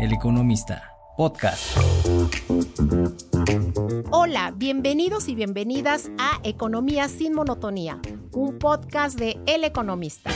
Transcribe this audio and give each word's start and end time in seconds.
El 0.00 0.12
Economista, 0.12 0.96
podcast. 1.16 1.76
Hola, 4.10 4.52
bienvenidos 4.56 5.28
y 5.28 5.34
bienvenidas 5.34 6.10
a 6.18 6.40
Economía 6.42 7.08
sin 7.08 7.32
Monotonía, 7.32 8.00
un 8.32 8.58
podcast 8.58 9.18
de 9.18 9.38
El 9.46 9.62
Economista. 9.64 10.30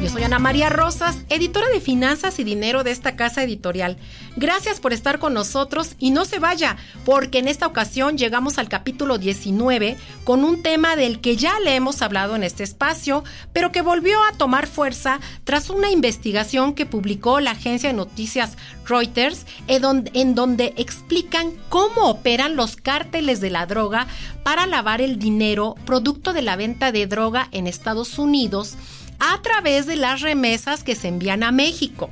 Yo 0.00 0.08
soy 0.08 0.22
Ana 0.22 0.38
María 0.38 0.70
Rosas, 0.70 1.18
editora 1.28 1.68
de 1.68 1.78
Finanzas 1.78 2.38
y 2.38 2.44
Dinero 2.44 2.84
de 2.84 2.90
esta 2.90 3.16
casa 3.16 3.42
editorial. 3.42 3.98
Gracias 4.34 4.80
por 4.80 4.94
estar 4.94 5.18
con 5.18 5.34
nosotros 5.34 5.94
y 5.98 6.10
no 6.10 6.24
se 6.24 6.38
vaya, 6.38 6.78
porque 7.04 7.38
en 7.38 7.48
esta 7.48 7.66
ocasión 7.66 8.16
llegamos 8.16 8.56
al 8.56 8.70
capítulo 8.70 9.18
19 9.18 9.98
con 10.24 10.42
un 10.42 10.62
tema 10.62 10.96
del 10.96 11.20
que 11.20 11.36
ya 11.36 11.60
le 11.60 11.74
hemos 11.74 12.00
hablado 12.00 12.34
en 12.34 12.44
este 12.44 12.62
espacio, 12.62 13.24
pero 13.52 13.72
que 13.72 13.82
volvió 13.82 14.24
a 14.24 14.32
tomar 14.38 14.66
fuerza 14.66 15.20
tras 15.44 15.68
una 15.68 15.90
investigación 15.90 16.72
que 16.72 16.86
publicó 16.86 17.38
la 17.40 17.50
agencia 17.50 17.90
de 17.90 17.96
noticias 17.96 18.56
Reuters, 18.86 19.44
en 19.66 20.34
donde 20.34 20.72
explican 20.78 21.52
cómo 21.68 22.08
operan 22.08 22.56
los 22.56 22.76
cárteles 22.76 23.40
de 23.42 23.50
la 23.50 23.66
droga 23.66 24.06
para 24.44 24.66
lavar 24.66 25.02
el 25.02 25.18
dinero 25.18 25.74
producto 25.84 26.32
de 26.32 26.40
la 26.40 26.56
venta 26.56 26.90
de 26.90 27.06
droga 27.06 27.48
en 27.52 27.66
Estados 27.66 28.18
Unidos 28.18 28.78
a 29.20 29.40
través 29.42 29.86
de 29.86 29.96
las 29.96 30.20
remesas 30.22 30.82
que 30.82 30.96
se 30.96 31.08
envían 31.08 31.42
a 31.42 31.52
México. 31.52 32.10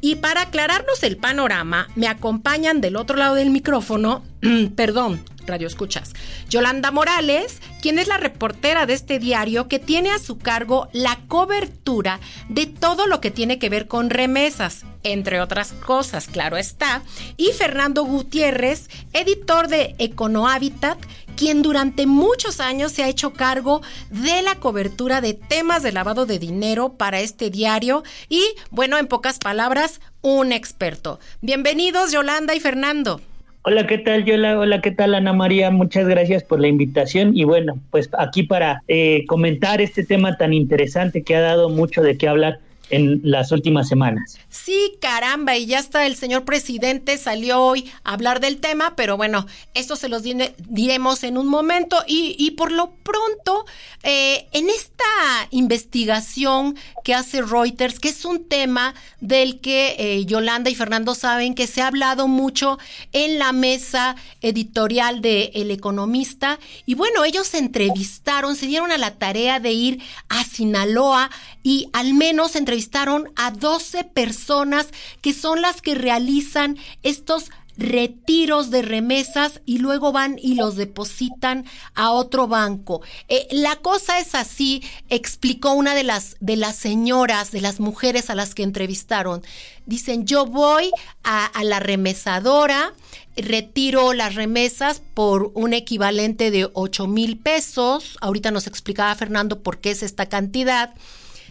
Y 0.00 0.16
para 0.16 0.42
aclararnos 0.42 1.02
el 1.02 1.16
panorama, 1.16 1.88
me 1.96 2.08
acompañan 2.08 2.80
del 2.80 2.96
otro 2.96 3.16
lado 3.16 3.34
del 3.34 3.50
micrófono, 3.50 4.22
perdón, 4.76 5.20
Radio 5.48 5.66
Escuchas, 5.66 6.12
Yolanda 6.48 6.90
Morales, 6.90 7.60
quien 7.80 7.98
es 7.98 8.06
la 8.06 8.18
reportera 8.18 8.86
de 8.86 8.92
este 8.92 9.18
diario 9.18 9.66
que 9.66 9.78
tiene 9.78 10.10
a 10.10 10.18
su 10.18 10.38
cargo 10.38 10.88
la 10.92 11.18
cobertura 11.26 12.20
de 12.48 12.66
todo 12.66 13.06
lo 13.06 13.20
que 13.20 13.30
tiene 13.30 13.58
que 13.58 13.70
ver 13.70 13.88
con 13.88 14.10
remesas, 14.10 14.84
entre 15.02 15.40
otras 15.40 15.72
cosas, 15.72 16.28
claro 16.28 16.56
está, 16.58 17.02
y 17.36 17.52
Fernando 17.52 18.04
Gutiérrez, 18.04 18.88
editor 19.14 19.68
de 19.68 19.96
Econohabitat, 19.98 20.98
quien 21.38 21.62
durante 21.62 22.06
muchos 22.06 22.58
años 22.58 22.90
se 22.90 23.04
ha 23.04 23.08
hecho 23.08 23.32
cargo 23.32 23.80
de 24.10 24.42
la 24.42 24.56
cobertura 24.56 25.20
de 25.20 25.34
temas 25.34 25.84
de 25.84 25.92
lavado 25.92 26.26
de 26.26 26.40
dinero 26.40 26.94
para 26.98 27.20
este 27.20 27.48
diario 27.48 28.02
y, 28.28 28.42
bueno, 28.72 28.98
en 28.98 29.06
pocas 29.06 29.38
palabras, 29.38 30.00
un 30.20 30.50
experto. 30.50 31.20
Bienvenidos, 31.40 32.10
Yolanda 32.10 32.56
y 32.56 32.60
Fernando. 32.60 33.20
Hola, 33.62 33.86
¿qué 33.86 33.98
tal, 33.98 34.24
Yola? 34.24 34.58
Hola, 34.58 34.80
¿qué 34.80 34.90
tal, 34.90 35.14
Ana 35.14 35.32
María? 35.32 35.70
Muchas 35.70 36.08
gracias 36.08 36.42
por 36.42 36.58
la 36.58 36.66
invitación 36.66 37.36
y 37.36 37.44
bueno, 37.44 37.78
pues 37.92 38.10
aquí 38.18 38.42
para 38.42 38.82
eh, 38.88 39.24
comentar 39.28 39.80
este 39.80 40.04
tema 40.04 40.36
tan 40.36 40.52
interesante 40.52 41.22
que 41.22 41.36
ha 41.36 41.40
dado 41.40 41.68
mucho 41.68 42.02
de 42.02 42.18
qué 42.18 42.26
hablar 42.26 42.58
en 42.90 43.20
las 43.22 43.52
últimas 43.52 43.88
semanas. 43.88 44.38
Sí, 44.48 44.94
caramba, 45.00 45.56
y 45.56 45.66
ya 45.66 45.78
está 45.78 46.06
el 46.06 46.16
señor 46.16 46.44
presidente, 46.44 47.18
salió 47.18 47.62
hoy 47.62 47.90
a 48.04 48.14
hablar 48.14 48.40
del 48.40 48.58
tema, 48.58 48.94
pero 48.96 49.16
bueno, 49.16 49.46
esto 49.74 49.96
se 49.96 50.08
los 50.08 50.22
diremos 50.22 51.24
en 51.24 51.38
un 51.38 51.46
momento 51.46 52.02
y, 52.06 52.34
y 52.38 52.52
por 52.52 52.72
lo 52.72 52.92
pronto, 53.02 53.64
eh, 54.02 54.46
en 54.52 54.68
esta 54.68 55.04
investigación 55.50 56.76
que 57.04 57.14
hace 57.14 57.42
Reuters, 57.42 57.98
que 58.00 58.08
es 58.08 58.24
un 58.24 58.44
tema 58.44 58.94
del 59.20 59.60
que 59.60 59.96
eh, 59.98 60.24
Yolanda 60.24 60.70
y 60.70 60.74
Fernando 60.74 61.14
saben 61.14 61.54
que 61.54 61.66
se 61.66 61.82
ha 61.82 61.86
hablado 61.88 62.28
mucho 62.28 62.78
en 63.12 63.38
la 63.38 63.52
mesa 63.52 64.16
editorial 64.40 65.20
de 65.20 65.50
El 65.54 65.70
Economista, 65.70 66.58
y 66.86 66.94
bueno, 66.94 67.24
ellos 67.24 67.46
se 67.46 67.58
entrevistaron, 67.58 68.56
se 68.56 68.66
dieron 68.66 68.92
a 68.92 68.98
la 68.98 69.16
tarea 69.16 69.60
de 69.60 69.72
ir 69.72 70.02
a 70.28 70.44
Sinaloa 70.44 71.30
y 71.62 71.88
al 71.92 72.14
menos 72.14 72.56
entrevistaron 72.56 73.30
a 73.36 73.50
12 73.50 74.04
personas 74.04 74.88
que 75.20 75.34
son 75.34 75.62
las 75.62 75.82
que 75.82 75.94
realizan 75.94 76.76
estos 77.02 77.50
retiros 77.78 78.70
de 78.70 78.82
remesas 78.82 79.60
y 79.64 79.78
luego 79.78 80.10
van 80.10 80.36
y 80.42 80.56
los 80.56 80.74
depositan 80.74 81.64
a 81.94 82.10
otro 82.10 82.48
banco. 82.48 83.00
Eh, 83.28 83.46
la 83.52 83.76
cosa 83.76 84.18
es 84.18 84.34
así, 84.34 84.82
explicó 85.08 85.72
una 85.72 85.94
de 85.94 86.02
las, 86.02 86.36
de 86.40 86.56
las 86.56 86.74
señoras, 86.74 87.52
de 87.52 87.60
las 87.60 87.78
mujeres 87.78 88.30
a 88.30 88.34
las 88.34 88.54
que 88.54 88.64
entrevistaron. 88.64 89.42
Dicen, 89.86 90.26
yo 90.26 90.44
voy 90.44 90.90
a, 91.22 91.46
a 91.46 91.62
la 91.62 91.78
remesadora, 91.78 92.94
retiro 93.36 94.12
las 94.12 94.34
remesas 94.34 95.00
por 95.14 95.52
un 95.54 95.72
equivalente 95.72 96.50
de 96.50 96.68
8 96.72 97.06
mil 97.06 97.38
pesos. 97.38 98.18
Ahorita 98.20 98.50
nos 98.50 98.66
explicaba 98.66 99.14
Fernando 99.14 99.62
por 99.62 99.78
qué 99.78 99.92
es 99.92 100.02
esta 100.02 100.26
cantidad 100.26 100.94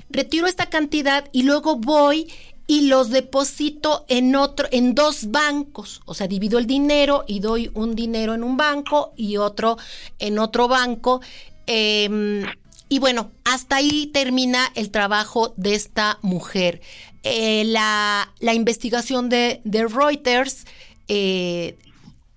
retiro 0.10 0.48
esta 0.48 0.68
cantidad 0.70 1.26
y 1.32 1.44
luego 1.44 1.76
voy 1.76 2.28
y 2.68 2.82
los 2.88 3.10
deposito 3.10 4.06
en 4.10 4.36
otro, 4.36 4.68
en 4.72 4.94
dos 4.94 5.32
bancos. 5.32 6.02
O 6.06 6.14
sea, 6.14 6.28
divido 6.28 6.60
el 6.60 6.68
dinero 6.68 7.24
y 7.26 7.40
doy 7.40 7.72
un 7.74 7.96
dinero 7.96 8.34
en 8.34 8.44
un 8.44 8.58
banco 8.58 9.14
y 9.16 9.38
otro 9.38 9.78
en 10.20 10.38
otro 10.38 10.68
banco. 10.68 11.22
Em, 11.66 12.46
y 12.90 13.00
bueno, 13.00 13.32
hasta 13.46 13.78
ahí 13.78 14.08
termina 14.08 14.72
el 14.76 14.92
trabajo 14.92 15.54
de 15.58 15.76
esta 15.76 16.20
mujer. 16.22 16.82
Eh, 17.24 17.64
la, 17.66 18.30
investigación 18.54 19.30
de, 19.30 19.62
de 19.64 19.88
Reuters, 19.88 20.66
eh, 21.08 21.78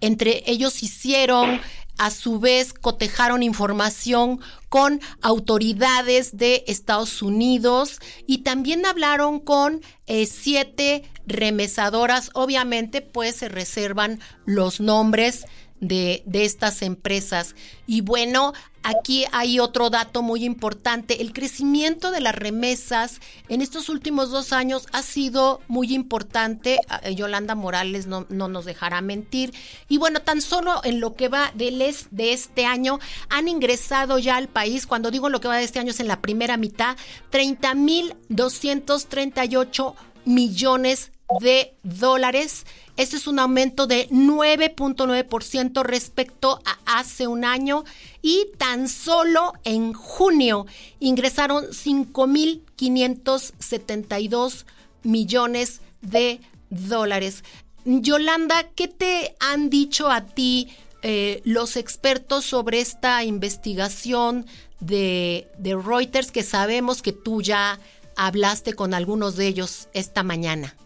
entre 0.00 0.42
ellos 0.47 0.82
hicieron 0.82 1.60
a 2.00 2.08
su 2.08 2.40
vez 2.40 2.72
cotejaron 2.72 3.42
información 3.42 4.40
con 4.70 5.02
autoridades 5.20 6.34
de 6.34 6.64
Estados 6.66 7.20
Unidos 7.20 8.00
y 8.26 8.38
también 8.38 8.86
hablaron 8.86 9.38
con 9.38 9.82
eh, 10.06 10.24
siete 10.24 11.02
remesadoras. 11.26 12.30
Obviamente, 12.32 13.02
pues 13.02 13.36
se 13.36 13.50
reservan 13.50 14.18
los 14.46 14.80
nombres 14.80 15.44
de, 15.80 16.22
de 16.26 16.44
estas 16.44 16.82
empresas. 16.82 17.54
Y 17.86 18.02
bueno, 18.02 18.52
Aquí 18.82 19.26
hay 19.32 19.60
otro 19.60 19.91
dato 19.91 20.22
muy 20.22 20.42
importante. 20.44 21.20
El 21.20 21.34
crecimiento 21.34 22.10
de 22.10 22.22
las 22.22 22.34
remesas 22.34 23.20
en 23.50 23.60
estos 23.60 23.91
últimos 23.91 24.30
dos 24.30 24.54
años 24.54 24.86
ha 24.92 25.02
sido 25.02 25.60
muy 25.68 25.92
importante. 25.92 26.80
Ah, 26.88 27.02
eh, 27.04 27.14
Yolanda 27.14 27.54
Morales 27.54 28.06
no, 28.06 28.24
nos 28.30 28.64
dejará 28.64 29.02
mentir. 29.02 29.52
Y 29.88 29.98
bueno, 29.98 30.22
tan 30.22 30.41
solo 30.41 30.80
en 30.82 31.00
lo 31.00 31.14
que 31.14 31.28
va 31.28 31.52
del 31.54 31.84
de 32.10 32.32
este 32.32 32.64
año 32.64 33.00
han 33.28 33.48
ingresado 33.48 34.18
ya 34.18 34.36
al 34.36 34.48
país, 34.48 34.86
cuando 34.86 35.10
digo 35.10 35.28
lo 35.28 35.41
que 35.41 35.48
va 35.48 35.56
de 35.56 35.64
este 35.64 35.78
año 35.78 35.91
es 35.91 36.00
en 36.00 36.08
la 36.08 36.22
primera 36.22 36.56
mitad, 36.56 36.97
30.238 37.32 39.94
millones 40.24 41.12
de 41.38 41.74
dólares. 41.82 42.64
Este 42.96 43.16
es 43.16 43.26
un 43.26 43.38
aumento 43.38 43.86
de 43.86 44.08
9.9% 44.10 45.82
respecto 45.84 46.60
a 46.64 46.78
hace 46.98 47.26
un 47.26 47.44
año 47.44 47.84
y 48.20 48.48
tan 48.58 48.88
solo 48.88 49.52
en 49.64 49.92
junio 49.92 50.66
ingresaron 50.98 51.66
5.572 51.66 54.64
millones 55.02 55.80
de 56.00 56.41
dólares. 56.68 57.44
Yolanda, 57.84 58.68
¿qué 58.74 58.88
te 58.88 59.36
han 59.41 59.70
dicho 59.70 60.10
a 60.10 60.26
ti 60.26 60.68
eh, 61.02 61.41
los 61.44 61.76
expertos 61.76 62.44
sobre 62.44 62.80
esta 62.80 63.24
investigación 63.24 64.44
de, 64.80 65.48
de 65.58 65.76
Reuters 65.76 66.30
que 66.30 66.42
sabemos 66.42 67.00
que 67.00 67.12
tú 67.12 67.41
ya 67.41 67.80
hablaste 68.16 68.74
con 68.74 68.92
algunos 68.92 69.36
de 69.36 69.47
ellos 69.47 69.88
esta 69.94 70.22
mañana? 70.22 70.76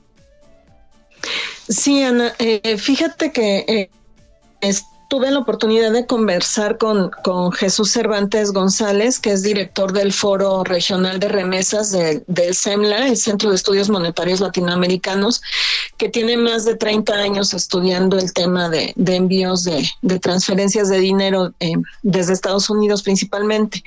Sí, 1.69 2.03
Ana, 2.03 2.35
eh, 2.39 2.77
fíjate 2.79 3.33
que 3.33 3.91
eh, 4.61 4.71
tuve 5.15 5.31
la 5.31 5.39
oportunidad 5.39 5.93
de 5.93 6.07
conversar 6.07 6.77
con, 6.77 7.09
con, 7.23 7.53
Jesús 7.53 7.93
Cervantes 7.93 8.51
González, 8.51 9.21
que 9.21 9.31
es 9.31 9.45
director 9.45 9.93
del 9.93 10.13
Foro 10.13 10.65
Regional 10.65 11.21
de 11.21 11.29
Remesas 11.29 11.93
del 11.93 12.55
CEMLA, 12.57 13.07
el 13.07 13.17
Centro 13.17 13.51
de 13.51 13.55
Estudios 13.55 13.89
Monetarios 13.89 14.41
Latinoamericanos, 14.41 15.41
que 15.99 16.09
tiene 16.09 16.37
más 16.37 16.65
de 16.65 16.75
30 16.75 17.13
años 17.13 17.55
estudiando 17.55 18.19
el 18.19 18.33
tema 18.33 18.69
de, 18.69 18.93
envíos 19.07 19.63
de, 19.63 20.19
transferencias 20.19 20.89
de 20.89 20.99
dinero 20.99 21.55
eh, 21.61 21.75
desde 22.03 22.33
Estados 22.33 22.69
Unidos 22.69 23.05
principalmente. 23.05 23.85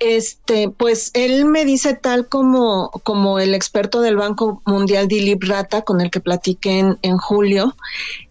Este, 0.00 0.68
pues 0.68 1.12
él 1.14 1.44
me 1.44 1.64
dice 1.64 1.94
tal 1.94 2.26
como, 2.26 2.90
como 3.04 3.38
el 3.38 3.54
experto 3.54 4.00
del 4.00 4.16
Banco 4.16 4.62
Mundial 4.64 5.06
Dilip 5.06 5.44
Rata, 5.44 5.82
con 5.82 6.00
el 6.00 6.10
que 6.10 6.18
platiqué 6.18 6.80
en, 6.80 6.98
en 7.02 7.18
julio, 7.18 7.76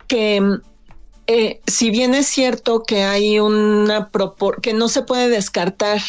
que 0.09 0.59
eh, 1.27 1.59
si 1.65 1.89
bien 1.89 2.13
es 2.13 2.27
cierto 2.27 2.83
que 2.83 3.03
hay 3.03 3.39
una 3.39 4.11
que 4.61 4.73
no 4.73 4.87
se 4.87 5.01
puede 5.01 5.29
descartar 5.29 5.99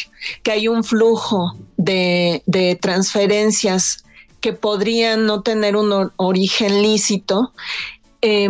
que 0.42 0.52
hay 0.52 0.68
un 0.68 0.84
flujo 0.84 1.56
de, 1.78 2.42
transferencias 2.82 4.04
que 4.40 4.52
podrían 4.52 5.24
no 5.24 5.42
tener 5.42 5.74
un 5.76 6.12
origen 6.16 6.82
lícito, 6.82 7.52
eh, 8.20 8.48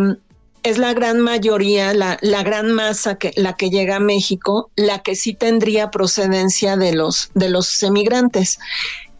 es 0.63 0.77
la 0.77 0.93
gran 0.93 1.21
mayoría, 1.21 1.93
la, 1.93 2.17
la, 2.21 2.43
gran 2.43 2.73
masa 2.73 3.15
que 3.17 3.31
la 3.37 3.53
que 3.53 3.69
llega 3.69 3.95
a 3.95 4.01
México, 4.01 4.69
la 4.75 4.99
que 4.99 5.15
sí 5.15 5.33
tendría 5.33 5.91
procedencia 5.91 6.75
de 6.75 6.93
los 6.93 7.31
de 7.33 7.47
los 7.49 7.81
emigrantes 7.83 8.59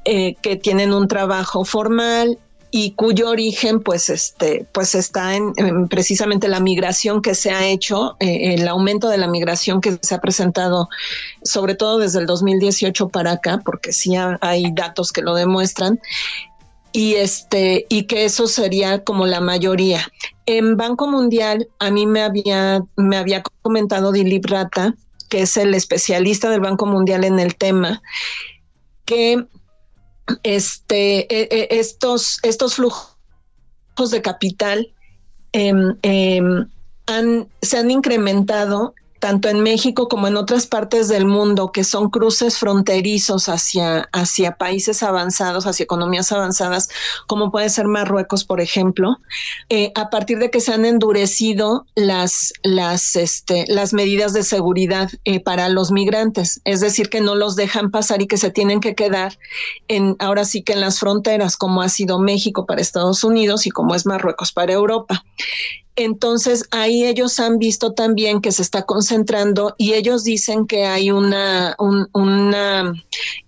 eh, 0.03 0.35
que 0.41 0.57
tienen 0.57 0.93
un 0.93 1.07
trabajo 1.07 1.63
formal 1.63 2.37
y 2.69 2.91
cuyo 2.91 3.29
origen 3.29 3.81
pues 3.81 4.09
este 4.09 4.67
pues 4.73 4.93
está 4.93 5.35
en, 5.35 5.87
precisamente 5.87 6.47
la 6.47 6.59
migración 6.59 7.21
que 7.21 7.33
se 7.33 7.51
ha 7.51 7.65
hecho 7.65 8.17
eh, 8.19 8.55
el 8.55 8.67
aumento 8.67 9.09
de 9.09 9.17
la 9.17 9.27
migración 9.27 9.79
que 9.79 9.97
se 10.01 10.15
ha 10.15 10.19
presentado 10.19 10.89
sobre 11.43 11.75
todo 11.75 11.99
desde 11.99 12.19
el 12.19 12.25
2018 12.25 13.09
para 13.09 13.33
acá 13.33 13.61
porque 13.63 13.93
sí 13.93 14.15
hay 14.41 14.71
datos 14.73 15.11
que 15.11 15.21
lo 15.21 15.35
demuestran 15.35 15.99
y 16.91 17.15
este 17.15 17.85
y 17.89 18.03
que 18.03 18.25
eso 18.25 18.47
sería 18.47 19.03
como 19.03 19.25
la 19.25 19.39
mayoría. 19.39 20.11
En 20.45 20.77
Banco 20.77 21.07
Mundial 21.07 21.67
a 21.79 21.91
mí 21.91 22.05
me 22.05 22.21
había 22.21 22.81
me 22.95 23.17
había 23.17 23.43
comentado 23.61 24.11
Dilip 24.11 24.45
Rata 24.45 24.95
que 25.29 25.41
es 25.41 25.57
el 25.57 25.73
especialista 25.73 26.49
del 26.49 26.61
Banco 26.61 26.85
Mundial 26.85 27.23
en 27.23 27.39
el 27.39 27.55
tema 27.55 28.01
que 29.05 29.45
este, 30.43 31.27
e, 31.29 31.47
e, 31.51 31.67
estos, 31.79 32.39
estos 32.43 32.75
flujos 32.75 33.15
de 34.11 34.21
capital 34.21 34.85
em, 35.53 35.97
em, 36.03 36.67
se 37.61 37.77
han 37.77 37.91
incrementado 37.91 38.93
tanto 39.27 39.49
en 39.49 39.59
México 39.59 40.07
como 40.07 40.27
en 40.27 40.37
otras 40.37 40.67
partes 40.67 41.09
del 41.09 41.25
mundo, 41.25 41.73
que 41.73 41.83
son 41.83 42.09
cruces 42.09 42.57
fronterizos 42.59 43.49
hacia, 43.49 44.07
hacia 44.13 44.55
países 44.55 45.03
avanzados, 45.03 45.67
hacia 45.67 45.83
economías 45.83 46.31
avanzadas, 46.31 46.87
como 47.27 47.51
puede 47.51 47.67
ser 47.67 47.87
Marruecos, 47.89 48.45
por 48.45 48.61
ejemplo, 48.61 49.17
eh, 49.67 49.91
a 49.95 50.09
partir 50.09 50.39
de 50.39 50.49
que 50.49 50.61
se 50.61 50.71
han 50.71 50.85
endurecido 50.85 51.85
las, 51.95 52.53
las, 52.63 53.17
este, 53.17 53.65
las 53.67 53.91
medidas 53.91 54.31
de 54.31 54.43
seguridad 54.43 55.09
eh, 55.25 55.41
para 55.41 55.67
los 55.67 55.91
migrantes, 55.91 56.61
es 56.63 56.79
decir, 56.79 57.09
que 57.09 57.19
no 57.19 57.35
los 57.35 57.57
dejan 57.57 57.91
pasar 57.91 58.21
y 58.21 58.27
que 58.27 58.37
se 58.37 58.49
tienen 58.49 58.79
que 58.79 58.95
quedar 58.95 59.37
en, 59.89 60.15
ahora 60.19 60.45
sí 60.45 60.63
que 60.63 60.71
en 60.71 60.79
las 60.79 60.99
fronteras, 60.99 61.57
como 61.57 61.81
ha 61.81 61.89
sido 61.89 62.17
México 62.17 62.65
para 62.65 62.79
Estados 62.79 63.25
Unidos 63.25 63.67
y 63.67 63.71
como 63.71 63.93
es 63.93 64.05
Marruecos 64.05 64.53
para 64.53 64.71
Europa. 64.71 65.25
Entonces 65.97 66.63
ahí 66.69 67.05
ellos 67.05 67.39
han 67.39 67.57
visto 67.57 67.93
también 67.93 68.39
que 68.39 68.51
se 68.51 68.61
está 68.61 68.83
concentrando 68.83 69.73
y 69.79 69.93
ellos 69.93 70.23
dicen 70.23 70.67
que 70.67 70.85
hay 70.85 71.09
una 71.09 71.75
un 71.79 72.55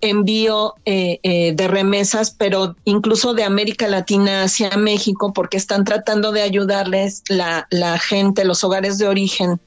envío 0.01 0.73
eh, 0.85 1.19
eh, 1.21 1.53
de 1.53 1.67
remesas, 1.67 2.31
pero 2.31 2.75
incluso 2.85 3.35
de 3.35 3.43
América 3.43 3.87
Latina 3.87 4.43
hacia 4.43 4.75
México, 4.77 5.31
porque 5.31 5.57
están 5.57 5.83
tratando 5.83 6.31
de 6.31 6.41
ayudarles 6.41 7.21
la, 7.29 7.67
la 7.69 7.99
gente, 7.99 8.45
los 8.45 8.63
hogares 8.63 8.97
de 8.97 9.07
origen 9.07 9.61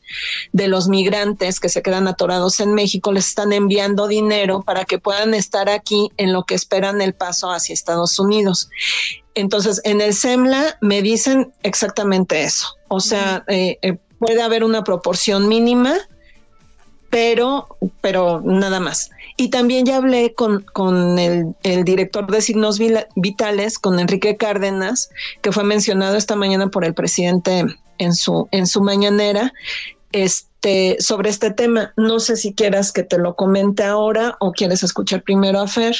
de 0.52 0.66
los 0.66 0.88
migrantes 0.88 1.60
que 1.60 1.68
se 1.68 1.82
quedan 1.82 2.08
atorados 2.08 2.58
en 2.58 2.74
México, 2.74 3.12
les 3.12 3.28
están 3.28 3.52
enviando 3.52 4.08
dinero 4.08 4.62
para 4.62 4.84
que 4.84 4.98
puedan 4.98 5.34
estar 5.34 5.68
aquí 5.68 6.10
en 6.16 6.32
lo 6.32 6.42
que 6.44 6.56
esperan 6.56 7.00
el 7.00 7.14
paso 7.14 7.50
hacia 7.50 7.74
Estados 7.74 8.18
Unidos. 8.18 8.68
Entonces, 9.34 9.80
en 9.84 10.00
el 10.00 10.14
SEMLA 10.14 10.76
me 10.80 11.02
dicen 11.02 11.52
exactamente 11.62 12.42
eso. 12.42 12.66
O 12.88 13.00
sea, 13.00 13.44
eh, 13.48 13.78
eh, 13.82 13.96
puede 14.18 14.42
haber 14.42 14.64
una 14.64 14.84
proporción 14.84 15.48
mínima, 15.48 15.94
pero, 17.10 17.66
pero 18.00 18.40
nada 18.44 18.80
más. 18.80 19.10
Y 19.36 19.48
también 19.48 19.86
ya 19.86 19.96
hablé 19.96 20.34
con, 20.34 20.64
con 20.72 21.18
el, 21.18 21.54
el, 21.62 21.84
director 21.84 22.30
de 22.30 22.42
signos 22.42 22.78
vitales, 23.16 23.78
con 23.78 23.98
Enrique 23.98 24.36
Cárdenas, 24.36 25.10
que 25.40 25.52
fue 25.52 25.64
mencionado 25.64 26.16
esta 26.16 26.36
mañana 26.36 26.68
por 26.68 26.84
el 26.84 26.94
presidente 26.94 27.64
en 27.98 28.14
su, 28.14 28.48
en 28.50 28.66
su 28.66 28.82
mañanera, 28.82 29.52
este, 30.12 30.96
sobre 31.00 31.30
este 31.30 31.50
tema. 31.50 31.92
No 31.96 32.20
sé 32.20 32.36
si 32.36 32.54
quieras 32.54 32.92
que 32.92 33.02
te 33.02 33.18
lo 33.18 33.34
comente 33.34 33.82
ahora 33.82 34.36
o 34.40 34.52
quieres 34.52 34.82
escuchar 34.82 35.22
primero 35.22 35.60
a 35.60 35.66
Fer 35.66 35.96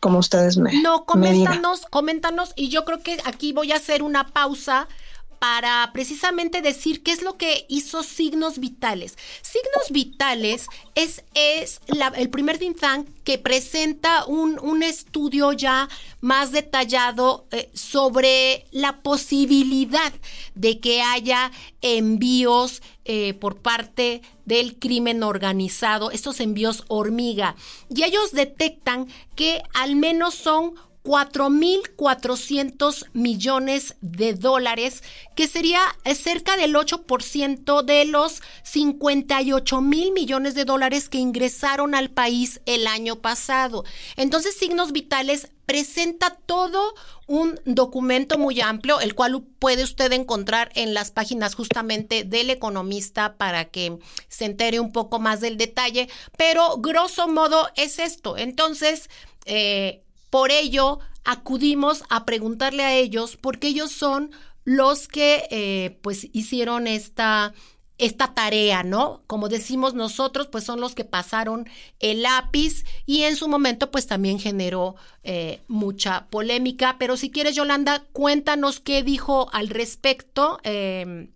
como 0.00 0.18
ustedes 0.18 0.56
me. 0.56 0.80
No, 0.82 1.04
coméntanos, 1.04 1.86
coméntanos, 1.90 2.52
y 2.56 2.68
yo 2.68 2.84
creo 2.84 3.02
que 3.02 3.18
aquí 3.24 3.52
voy 3.52 3.72
a 3.72 3.76
hacer 3.76 4.02
una 4.02 4.28
pausa 4.28 4.88
para 5.38 5.90
precisamente 5.92 6.62
decir 6.62 7.02
qué 7.02 7.12
es 7.12 7.22
lo 7.22 7.36
que 7.36 7.66
hizo 7.68 8.02
Signos 8.02 8.58
Vitales. 8.58 9.16
Signos 9.42 9.90
Vitales 9.90 10.66
es, 10.94 11.24
es 11.34 11.80
el 12.16 12.30
primer 12.30 12.58
think 12.58 12.78
tank 12.78 13.08
que 13.24 13.38
presenta 13.38 14.24
un, 14.26 14.58
un 14.60 14.82
estudio 14.82 15.52
ya 15.52 15.88
más 16.20 16.52
detallado 16.52 17.46
eh, 17.50 17.70
sobre 17.74 18.66
la 18.72 19.02
posibilidad 19.02 20.12
de 20.54 20.80
que 20.80 21.02
haya 21.02 21.52
envíos 21.80 22.82
eh, 23.04 23.34
por 23.34 23.56
parte 23.62 24.22
del 24.44 24.78
crimen 24.78 25.22
organizado, 25.22 26.10
estos 26.10 26.40
envíos 26.40 26.84
hormiga. 26.88 27.54
Y 27.88 28.02
ellos 28.02 28.32
detectan 28.32 29.08
que 29.34 29.62
al 29.74 29.96
menos 29.96 30.34
son 30.34 30.74
4.400 31.08 33.06
millones 33.14 33.96
de 34.02 34.34
dólares, 34.34 35.02
que 35.34 35.48
sería 35.48 35.80
eh, 36.04 36.14
cerca 36.14 36.58
del 36.58 36.74
8% 36.74 37.82
de 37.82 38.04
los 38.04 38.42
58 38.64 39.80
mil 39.80 40.12
millones 40.12 40.54
de 40.54 40.66
dólares 40.66 41.08
que 41.08 41.16
ingresaron 41.16 41.94
al 41.94 42.10
país 42.10 42.60
el 42.66 42.86
año 42.86 43.22
pasado. 43.22 43.86
Entonces, 44.16 44.54
Signos 44.58 44.92
Vitales 44.92 45.50
presenta 45.64 46.36
todo 46.44 46.94
un 47.26 47.58
documento 47.64 48.36
muy 48.36 48.60
amplio, 48.60 49.00
el 49.00 49.14
cual 49.14 49.42
puede 49.58 49.84
usted 49.84 50.12
encontrar 50.12 50.70
en 50.74 50.92
las 50.92 51.10
páginas 51.10 51.54
justamente 51.54 52.24
del 52.24 52.50
economista 52.50 53.38
para 53.38 53.64
que 53.64 53.98
se 54.28 54.44
entere 54.44 54.78
un 54.78 54.92
poco 54.92 55.20
más 55.20 55.40
del 55.40 55.56
detalle, 55.56 56.10
pero 56.36 56.76
grosso 56.76 57.28
modo 57.28 57.66
es 57.76 57.98
esto. 57.98 58.36
Entonces, 58.36 59.08
eh, 59.46 60.02
por 60.30 60.50
ello, 60.50 61.00
acudimos 61.24 62.04
a 62.08 62.24
preguntarle 62.24 62.84
a 62.84 62.94
ellos 62.94 63.36
porque 63.36 63.68
ellos 63.68 63.92
son 63.92 64.30
los 64.64 65.08
que 65.08 65.46
eh, 65.50 65.98
pues 66.02 66.28
hicieron 66.32 66.86
esta 66.86 67.54
esta 67.98 68.32
tarea, 68.32 68.84
¿no? 68.84 69.24
Como 69.26 69.48
decimos 69.48 69.94
nosotros, 69.94 70.46
pues 70.46 70.62
son 70.62 70.80
los 70.80 70.94
que 70.94 71.04
pasaron 71.04 71.68
el 71.98 72.22
lápiz 72.22 72.84
y 73.06 73.22
en 73.22 73.34
su 73.34 73.48
momento 73.48 73.90
pues 73.90 74.06
también 74.06 74.38
generó 74.38 74.94
eh, 75.24 75.62
mucha 75.66 76.28
polémica. 76.30 76.96
Pero 76.98 77.16
si 77.16 77.30
quieres, 77.30 77.56
Yolanda, 77.56 78.04
cuéntanos 78.12 78.78
qué 78.78 79.02
dijo 79.02 79.50
al 79.52 79.68
respecto. 79.68 80.60
Eh, 80.62 81.28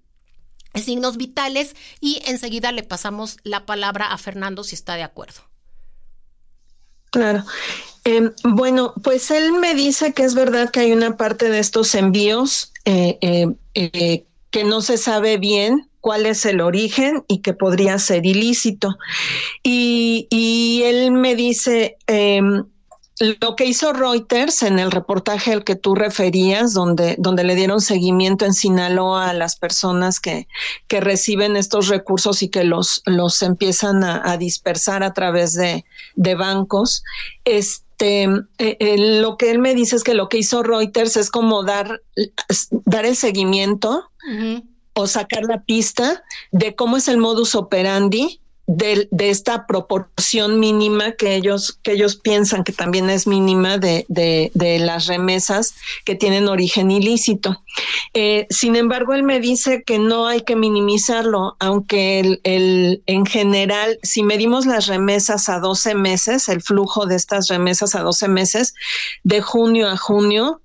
signos 0.74 1.16
vitales 1.16 1.76
y 2.00 2.22
enseguida 2.26 2.72
le 2.72 2.82
pasamos 2.82 3.36
la 3.42 3.66
palabra 3.66 4.06
a 4.06 4.16
Fernando 4.16 4.64
si 4.64 4.74
está 4.74 4.94
de 4.94 5.02
acuerdo. 5.02 5.51
Claro. 7.12 7.44
Em, 8.04 8.32
bueno, 8.42 8.94
pues 9.04 9.30
él 9.30 9.52
me 9.52 9.74
dice 9.74 10.12
que 10.12 10.24
es 10.24 10.34
verdad 10.34 10.70
que 10.70 10.80
hay 10.80 10.92
una 10.92 11.16
parte 11.16 11.50
de 11.50 11.60
estos 11.60 11.94
envíos 11.94 12.72
eh, 12.84 13.18
eh, 13.20 13.46
eh, 13.74 14.24
que 14.50 14.64
no 14.64 14.80
se 14.80 14.96
sabe 14.96 15.36
bien 15.36 15.88
cuál 16.00 16.26
es 16.26 16.44
el 16.46 16.60
origen 16.60 17.22
y 17.28 17.42
que 17.42 17.52
podría 17.52 17.98
ser 17.98 18.26
ilícito. 18.26 18.96
Y, 19.62 20.26
y 20.30 20.82
él 20.84 21.12
me 21.12 21.36
dice, 21.36 21.96
em, 22.06 22.64
lo 23.20 23.56
que 23.56 23.66
hizo 23.66 23.92
Reuters 23.92 24.62
en 24.62 24.78
el 24.78 24.90
reportaje 24.90 25.52
al 25.52 25.64
que 25.64 25.76
tú 25.76 25.94
referías, 25.94 26.72
donde, 26.72 27.16
donde 27.18 27.44
le 27.44 27.54
dieron 27.54 27.80
seguimiento 27.80 28.44
en 28.44 28.54
Sinaloa 28.54 29.30
a 29.30 29.34
las 29.34 29.56
personas 29.56 30.18
que, 30.18 30.48
que 30.88 31.00
reciben 31.00 31.56
estos 31.56 31.88
recursos 31.88 32.42
y 32.42 32.48
que 32.48 32.64
los, 32.64 33.02
los 33.04 33.42
empiezan 33.42 34.02
a, 34.02 34.36
dispersar 34.36 35.02
a 35.02 35.12
través 35.12 35.52
de, 35.52 35.84
de 36.16 36.34
bancos, 36.34 37.04
este, 37.44 38.24
eh, 38.24 38.76
eh, 38.80 39.20
lo 39.20 39.36
que 39.36 39.50
él 39.50 39.58
me 39.58 39.74
dice 39.74 39.96
es 39.96 40.04
que 40.04 40.14
lo 40.14 40.28
que 40.28 40.38
hizo 40.38 40.62
Reuters 40.62 41.16
es 41.16 41.30
como 41.30 41.64
dar, 41.64 42.00
dar 42.70 43.04
el 43.04 43.14
seguimiento 43.14 44.10
o 44.94 45.06
sacar 45.06 45.44
la 45.44 45.62
pista 45.62 46.22
de 46.50 46.74
cómo 46.74 46.96
es 46.96 47.08
el 47.08 47.18
modus 47.18 47.54
operandi 47.54 48.41
de, 48.76 49.08
esta 49.30 49.66
proporción 49.66 50.58
mínima 50.58 51.12
que 51.12 51.34
ellos, 51.34 51.78
que 51.82 51.92
ellos 51.92 52.16
piensan 52.16 52.64
que 52.64 52.72
también 52.72 53.10
es 53.10 53.26
mínima 53.26 53.78
de, 53.78 54.06
de, 54.08 54.78
las 54.78 55.06
remesas 55.06 55.74
que 56.04 56.14
tienen 56.14 56.48
origen 56.48 56.90
ilícito. 56.90 57.62
Eh, 58.14 58.46
sin 58.50 58.76
embargo, 58.76 59.14
él 59.14 59.22
me 59.22 59.40
dice 59.40 59.82
que 59.84 59.98
no 59.98 60.26
hay 60.26 60.42
que 60.42 60.56
minimizarlo, 60.56 61.56
aunque 61.60 62.20
el, 62.20 62.40
el, 62.44 63.02
en 63.06 63.26
general, 63.26 63.98
si 64.02 64.22
medimos 64.22 64.66
las 64.66 64.86
remesas 64.86 65.48
a 65.48 65.58
12 65.58 65.94
meses, 65.94 66.48
el 66.48 66.62
flujo 66.62 67.06
de 67.06 67.16
estas 67.16 67.48
remesas 67.48 67.94
a 67.94 68.02
12 68.02 68.28
meses, 68.28 68.74
de 69.22 69.40
junio 69.42 69.88
a 69.88 69.96
junio, 69.96 70.62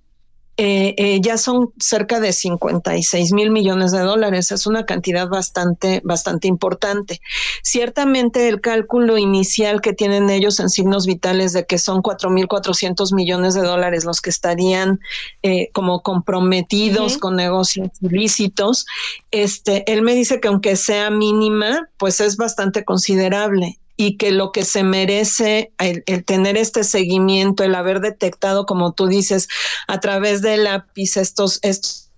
eh, 0.59 0.95
eh, 0.97 1.19
ya 1.21 1.37
son 1.37 1.71
cerca 1.79 2.19
de 2.19 2.33
56 2.33 3.31
mil 3.31 3.51
millones 3.51 3.91
de 3.91 3.99
dólares. 3.99 4.51
Es 4.51 4.65
una 4.65 4.87
cantidad 4.87 5.27
bastante, 5.27 6.01
bastante 6.03 6.47
importante. 6.47 7.21
Ciertamente 7.61 8.47
el 8.47 8.59
cálculo 8.59 9.19
inicial 9.19 9.81
que 9.81 9.93
tienen 9.93 10.31
ellos 10.31 10.59
en 10.59 10.69
signos 10.69 11.05
vitales 11.05 11.53
de 11.53 11.65
que 11.65 11.77
son 11.77 12.01
4.400 12.01 13.13
millones 13.13 13.53
de 13.53 13.61
dólares 13.61 14.03
los 14.03 14.19
que 14.19 14.31
estarían 14.31 14.99
eh, 15.43 15.69
como 15.73 16.01
comprometidos 16.01 17.19
con 17.19 17.35
negocios 17.35 17.89
ilícitos, 18.01 18.87
este, 19.29 19.91
él 19.91 20.01
me 20.01 20.15
dice 20.15 20.39
que 20.39 20.47
aunque 20.47 20.75
sea 20.75 21.11
mínima, 21.11 21.87
pues 21.97 22.19
es 22.19 22.35
bastante 22.35 22.83
considerable 22.83 23.77
y 23.97 24.15
que 24.17 24.31
lo 24.31 24.51
que 24.51 24.63
se 24.63 24.83
merece 24.83 25.73
el, 25.79 26.03
tener 26.23 26.55
este 26.55 26.83
seguimiento, 26.83 27.63
el 27.63 27.75
haber 27.75 27.99
detectado, 27.99 28.67
como 28.67 28.93
tú 28.93 29.07
dices, 29.07 29.49
a 29.87 29.99
través 29.99 30.41
del 30.43 30.65
lápiz 30.65 31.17
estos, 31.17 31.59
estos 31.63 32.11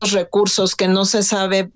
recursos 0.00 0.74
que 0.74 0.88
no 0.88 1.04
se 1.04 1.22
sabe 1.22 1.70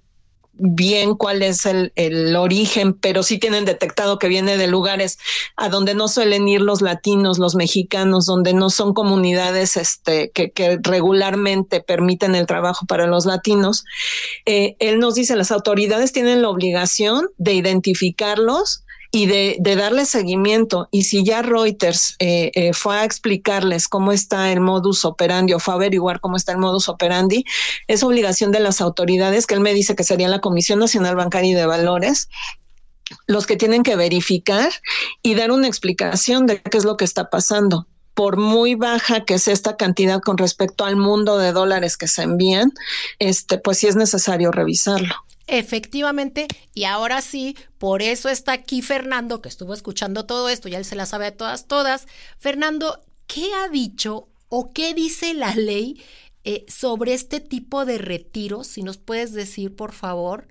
bien 0.59 1.15
cuál 1.15 1.43
es 1.43 1.67
el, 1.67 1.93
el, 1.97 2.35
origen, 2.35 2.95
pero 2.95 3.23
sí 3.23 3.39
tienen 3.39 3.67
detectado 3.67 4.19
que 4.19 4.29
viene 4.29 4.57
de 4.57 4.67
lugares 4.67 5.19
a 5.57 5.69
donde 5.69 5.95
no 5.95 6.09
suelen 6.09 6.49
ir 6.49 6.63
los 6.63 6.81
latinos, 6.81 7.39
los 7.39 7.55
mexicanos, 7.55 8.25
donde 8.25 8.55
no 8.55 8.71
son 8.71 8.95
comunidades 8.95 9.77
este, 9.77 10.31
que, 10.31 10.51
que 10.53 10.79
regularmente 10.83 11.83
permiten 11.83 12.35
el 12.35 12.47
trabajo 12.47 12.87
para 12.87 13.07
los 13.07 13.27
latinos. 13.27 13.85
Eh, 14.47 14.77
él 14.79 14.99
nos 14.99 15.15
dice, 15.15 15.37
las 15.37 15.51
autoridades 15.51 16.13
tienen 16.13 16.41
la 16.41 16.49
obligación 16.49 17.29
de 17.37 17.53
identificarlos 17.53 18.86
y 19.17 19.25
de, 19.25 19.57
de, 19.61 19.77
darle 19.77 20.05
seguimiento. 20.05 20.89
Y 20.91 21.05
si 21.05 21.25
ya 21.25 21.41
Reuters 21.41 22.17
eh, 22.19 22.51
eh, 22.55 22.75
fue 22.75 22.99
a 22.99 23.05
explicarles 23.05 23.89
cómo 23.89 24.13
está 24.13 24.53
el 24.53 24.61
modus 24.61 25.07
operandi 25.07 25.55
o 25.55 25.59
fue 25.59 25.73
a 25.73 25.77
averiguar 25.79 26.21
cómo 26.21 26.37
está 26.37 26.53
el 26.53 26.59
modus 26.59 26.91
operandi, 26.91 27.47
es 27.87 28.03
obligación 28.03 28.53
de 28.53 28.61
las 28.61 28.83
autoridades, 28.83 29.47
que 29.47 29.55
él 29.55 29.61
me 29.61 29.73
dice 29.73 29.97
que 29.97 30.05
sería 30.05 30.29
la 30.29 30.43
Comisión 30.43 30.81
Nacional 30.81 31.17
Bancaria 31.17 31.53
y 31.53 31.55
de 31.55 31.65
Valores, 31.65 32.29
los 33.27 33.47
que 33.47 33.57
tienen 33.57 33.85
que 33.85 33.97
verificar 33.97 34.71
y 35.23 35.35
dar 35.35 35.51
una 35.51 35.67
explicación 35.67 36.45
de 36.45 36.61
qué 36.61 36.77
es 36.77 36.85
lo 36.85 36.99
que 36.99 37.07
está 37.07 37.31
pasando 37.31 37.87
por 38.13 38.37
muy 38.37 38.75
baja 38.75 39.25
que 39.25 39.39
sea 39.39 39.55
esta 39.55 39.79
cantidad 39.79 40.21
con 40.21 40.37
respecto 40.37 40.85
al 40.85 40.97
mundo 40.97 41.39
de 41.39 41.53
dólares 41.53 41.97
que 41.97 42.07
se 42.07 42.23
envían, 42.23 42.71
este, 43.19 43.57
pues 43.57 43.79
sí 43.79 43.87
es 43.87 43.97
necesario 43.97 44.51
revisarlo. 44.51 45.15
Efectivamente, 45.49 46.49
y 46.75 46.85
ahora 46.85 47.21
sí, 47.21 47.57
por 47.79 48.03
eso 48.03 48.29
está 48.29 48.53
aquí 48.53 48.83
Fernando, 48.83 49.41
que 49.41 49.49
estuvo 49.49 49.75
escuchando 49.75 50.27
todo 50.27 50.49
esto, 50.49 50.69
ya 50.69 50.79
él 50.79 50.85
se 50.85 50.97
la 50.97 51.07
sabe 51.07 51.27
de 51.27 51.33
todas, 51.33 51.69
todas. 51.69 52.09
Fernando, 52.37 53.01
¿qué 53.29 53.53
ha 53.55 53.69
dicho 53.69 54.29
o 54.49 54.73
qué 54.73 54.93
dice 54.93 55.35
la 55.35 55.55
ley 55.55 56.03
eh, 56.43 56.65
sobre 56.67 57.15
este 57.15 57.39
tipo 57.39 57.85
de 57.85 57.99
retiros? 57.99 58.67
Si 58.67 58.83
nos 58.83 58.99
puedes 58.99 59.33
decir, 59.33 59.77
por 59.77 59.93
favor, 59.93 60.49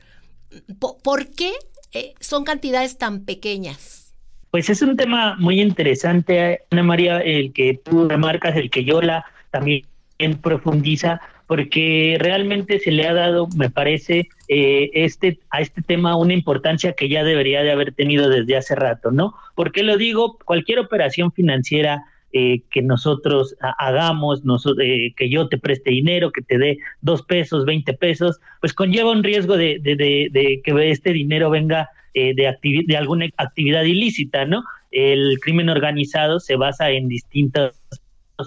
¿por, 0.80 1.30
qué 1.32 1.52
eh, 1.92 2.14
son 2.22 2.46
cantidades 2.46 2.98
tan 2.98 3.26
pequeñas? 3.26 4.14
Pues 4.52 4.70
es 4.70 4.82
un 4.82 4.96
tema 4.96 5.36
muy 5.38 5.60
interesante, 5.60 6.62
Ana 6.72 6.84
María, 6.84 7.20
el 7.20 7.52
que 7.52 7.82
tú 7.84 8.08
remarcas, 8.08 8.56
el 8.56 8.70
que 8.70 8.86
Yola 8.86 9.26
también 9.52 9.84
profundiza, 10.42 11.20
porque 11.48 12.16
realmente 12.20 12.80
se 12.80 12.92
le 12.92 13.06
ha 13.06 13.14
dado, 13.14 13.48
me 13.58 13.70
parece, 13.70 14.30
eh, 14.48 14.92
este, 14.94 15.40
a 15.50 15.62
este 15.62 15.82
tema 15.82 16.16
una 16.16 16.34
importancia 16.34 16.94
que 16.94 17.10
ya 17.10 17.24
debería 17.24 17.64
de 17.64 17.72
haber 17.72 17.94
tenido 17.94 18.30
desde 18.30 18.58
hace 18.58 18.76
rato, 18.76 19.12
¿no? 19.12 19.34
¿Por 19.56 19.72
qué 19.72 19.84
lo 19.84 19.98
digo? 19.98 20.38
Cualquier 20.46 20.80
operación 20.80 21.32
financiera 21.32 22.04
eh, 22.32 22.62
que 22.70 22.82
nosotros 22.82 23.56
hagamos, 23.80 24.44
eh, 24.82 25.14
que 25.16 25.30
yo 25.30 25.48
te 25.48 25.58
preste 25.58 25.90
dinero, 25.92 26.32
que 26.32 26.42
te 26.42 26.58
dé 26.58 26.78
dos 27.02 27.24
pesos, 27.24 27.66
veinte 27.66 27.94
pesos, 27.94 28.40
pues 28.62 28.74
conlleva 28.74 29.12
un 29.12 29.24
riesgo 29.24 29.58
de, 29.58 29.80
de, 29.82 29.96
de, 29.96 30.62
que 30.64 30.92
este 30.92 31.14
dinero 31.14 31.50
venga 31.50 31.90
de, 32.14 32.58
de 32.88 32.98
alguna 32.98 33.28
actividad 33.38 33.84
ilícita, 33.84 34.46
¿no? 34.46 34.64
El 34.92 35.38
crimen 35.42 35.70
organizado 35.70 36.40
se 36.40 36.56
basa 36.56 36.92
en 36.92 37.10
distintas 37.10 37.82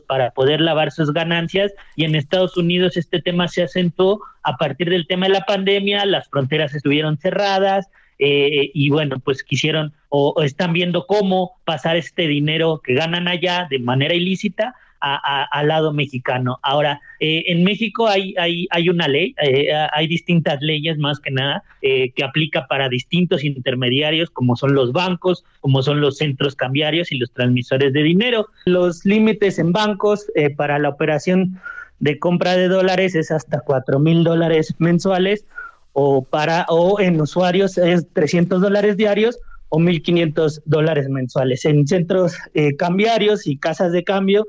para 0.07 0.31
poder 0.31 0.61
lavar 0.61 0.91
sus 0.91 1.13
ganancias. 1.13 1.73
Y 1.97 2.05
en 2.05 2.15
Estados 2.15 2.57
Unidos 2.57 2.97
este 2.97 3.21
tema 3.21 3.49
se 3.49 3.63
acentuó 3.63 4.21
a 4.43 4.57
partir 4.57 4.91
del 4.91 5.07
tema 5.07 5.27
de 5.27 5.33
la 5.33 5.45
pandemia, 5.45 6.05
las 6.07 6.29
fronteras 6.29 6.75
estuvieron 6.75 7.19
cerradas 7.19 7.89
eh, 8.19 8.71
y 8.75 8.91
bueno, 8.91 9.21
pues 9.21 9.45
quisieron 9.45 9.93
o, 10.09 10.43
están 10.43 10.73
viendo 10.73 11.07
cómo 11.07 11.59
pasar 11.65 11.97
este 11.97 12.27
dinero 12.27 12.81
que 12.83 12.95
ganan 12.95 13.29
allá 13.29 13.67
de 13.71 13.79
manera 13.79 14.15
ilícita 14.15 14.75
al 15.01 15.69
lado 15.69 15.93
mexicano. 15.93 16.59
Ahora, 16.63 17.01
eh, 17.21 17.45
en 17.47 17.65
México 17.65 18.09
hay, 18.09 18.35
hay, 18.39 18.67
hay 18.71 18.89
una 18.89 19.09
ley, 19.09 19.35
eh, 19.43 19.69
hay 19.93 20.07
distintas 20.07 20.61
leyes 20.61 20.99
más 20.99 21.21
que 21.21 21.31
nada 21.31 21.63
eh, 21.83 22.11
que 22.13 22.25
aplica 22.25 22.67
para 22.67 22.89
distintos 22.89 23.45
intermediarios, 23.45 24.31
como 24.31 24.57
son 24.57 24.75
los 24.75 24.93
bancos, 24.93 25.45
como 25.61 25.83
son 25.83 26.01
los 26.01 26.17
centros 26.17 26.55
cambiarios 26.55 27.13
y 27.13 27.19
los 27.19 27.33
transmisores 27.33 27.93
de 27.93 28.03
dinero. 28.03 28.47
Los 28.65 29.05
límites 29.05 29.59
en 29.59 29.73
bancos 29.73 30.27
para 30.57 30.79
la 30.79 30.89
operación 30.89 31.61
de 32.01 32.19
compra 32.19 32.57
de 32.57 32.69
dólares 32.69 33.15
es 33.15 33.31
hasta 33.31 33.61
cuatro 33.61 33.99
mil 33.99 34.23
dólares 34.23 34.75
mensuales 34.79 35.45
o 35.93 36.23
para 36.23 36.65
o 36.69 37.01
en 37.01 37.21
usuarios 37.21 37.77
es 37.77 38.07
300 38.13 38.61
dólares 38.61 38.97
diarios 38.97 39.39
o 39.71 39.79
1.500 39.79 40.63
dólares 40.65 41.09
mensuales. 41.09 41.65
En 41.65 41.87
centros 41.87 42.37
cambiarios 42.79 43.47
y 43.47 43.59
casas 43.59 43.93
de 43.93 44.05
cambio 44.05 44.47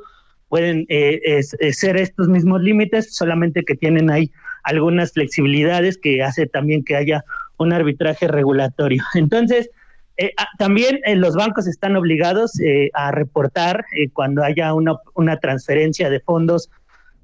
pueden 0.49 0.85
eh, 0.89 1.41
ser 1.43 1.97
estos 1.97 2.27
mismos 2.27 2.61
límites, 2.61 3.15
solamente 3.15 3.63
que 3.63 3.75
tienen 3.75 4.09
ahí 4.09 4.31
algunas 4.63 5.13
flexibilidades 5.13 5.97
que 5.97 6.21
hace 6.23 6.47
también 6.47 6.83
que 6.83 6.95
haya 6.95 7.23
un 7.57 7.71
arbitraje 7.71 8.27
regulatorio. 8.27 9.03
Entonces, 9.13 9.69
eh, 10.17 10.33
ah, 10.37 10.47
también 10.57 10.99
eh, 11.05 11.15
los 11.15 11.35
bancos 11.35 11.67
están 11.67 11.95
obligados 11.95 12.53
a 12.93 13.11
reportar 13.11 13.85
cuando 14.11 14.43
haya 14.43 14.73
una, 14.73 14.97
una, 15.13 15.37
transferencia 15.37 16.09
de 16.09 16.19
fondos 16.19 16.69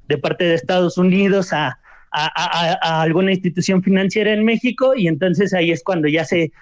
de 0.07 0.17
parte 0.17 0.45
de 0.45 0.53
Estados 0.53 0.97
Unidos 0.97 1.51
a, 1.51 1.77
a, 2.11 3.01
alguna 3.01 3.33
institución 3.33 3.83
financiera 3.83 4.31
en 4.31 4.45
México 4.45 4.93
y 4.95 5.07
entonces 5.07 5.53
ahí 5.53 5.71
es 5.71 5.83
cuando 5.83 6.07
ya 6.07 6.23
se, 6.23 6.53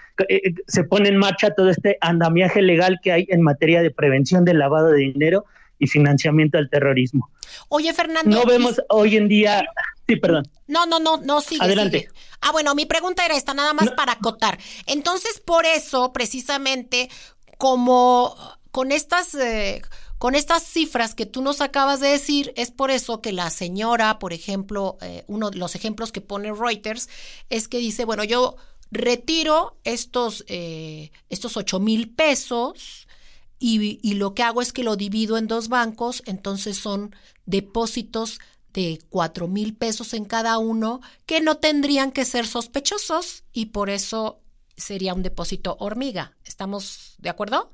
se 0.67 0.83
pone 0.85 1.09
en 1.09 1.17
marcha 1.17 1.51
todo 1.51 1.69
este 1.69 1.97
andamiaje 2.01 2.61
legal 2.61 2.99
que 3.03 3.11
hay 3.11 3.27
en 3.29 3.41
materia 3.41 3.83
de 3.83 3.91
prevención 3.91 4.45
del 4.45 4.57
lavado 4.57 4.87
de 4.87 4.99
dinero 4.99 5.45
y 5.79 5.87
financiamiento 5.87 6.57
al 6.57 6.69
terrorismo. 6.69 7.29
Oye, 7.69 7.93
Fernando. 7.93 8.29
No 8.29 8.45
vemos 8.45 8.81
hoy 8.89 9.17
en 9.17 9.27
día. 9.27 9.63
Sí, 10.07 10.15
perdón. 10.17 10.47
No, 10.67 10.85
no, 10.85 10.99
no, 10.99 11.17
no, 11.17 11.41
sigue. 11.41 11.63
Adelante. 11.63 12.09
Ah, 12.41 12.51
bueno, 12.51 12.75
mi 12.75 12.85
pregunta 12.85 13.25
era 13.25 13.35
esta, 13.35 13.53
nada 13.53 13.73
más 13.73 13.91
para 13.91 14.13
acotar. 14.13 14.59
Entonces, 14.85 15.39
por 15.39 15.65
eso, 15.65 16.13
precisamente, 16.13 17.09
como 17.57 18.35
con 18.71 18.91
estas. 18.91 19.33
Eh, 19.35 19.81
con 20.19 20.35
estas 20.35 20.63
cifras 20.63 21.15
que 21.15 21.25
tú 21.25 21.41
nos 21.41 21.59
acabas 21.59 21.99
de 21.99 22.07
decir, 22.07 22.53
es 22.55 22.71
por 22.71 22.91
eso 22.91 23.19
que 23.19 23.33
la 23.33 23.49
señora, 23.49 24.19
por 24.19 24.31
ejemplo, 24.31 24.97
eh, 25.01 25.25
uno 25.27 25.51
de 25.51 25.57
los 25.57 25.75
ejemplos 25.75 26.13
que 26.13 26.21
pone 26.21 26.53
Reuters 26.53 27.09
es 27.49 27.67
que 27.67 27.79
dice, 27.79 28.05
bueno, 28.05 28.23
yo 28.23 28.55
retiro 28.89 29.75
estos, 29.83 30.45
eh, 30.47 31.11
estos 31.29 31.57
8 31.57 31.77
mil 31.81 32.09
pesos 32.09 33.02
y, 33.65 34.15
lo 34.15 34.33
que 34.33 34.43
hago 34.43 34.61
es 34.61 34.73
que 34.73 34.83
lo 34.83 34.97
divido 34.97 35.37
en 35.37 35.47
dos 35.47 35.69
bancos, 35.69 36.21
entonces 36.25 36.77
son 36.77 37.15
depósitos 37.45 38.39
de 38.73 38.99
cuatro 39.09 39.47
mil 39.47 39.73
pesos 39.73 40.13
en 40.13 40.25
cada 40.25 40.57
uno 40.57 40.99
que 41.25 41.39
no 41.39 41.55
tendrían 41.55 42.11
que 42.11 42.25
ser 42.25 42.45
sospechosos 42.45 43.45
y 43.53 43.67
por 43.67 43.89
eso 43.89 44.41
sería 44.75 45.13
un 45.13 45.23
depósito 45.23 45.77
hormiga. 45.79 46.33
¿Estamos 46.43 47.15
de 47.19 47.29
acuerdo? 47.29 47.71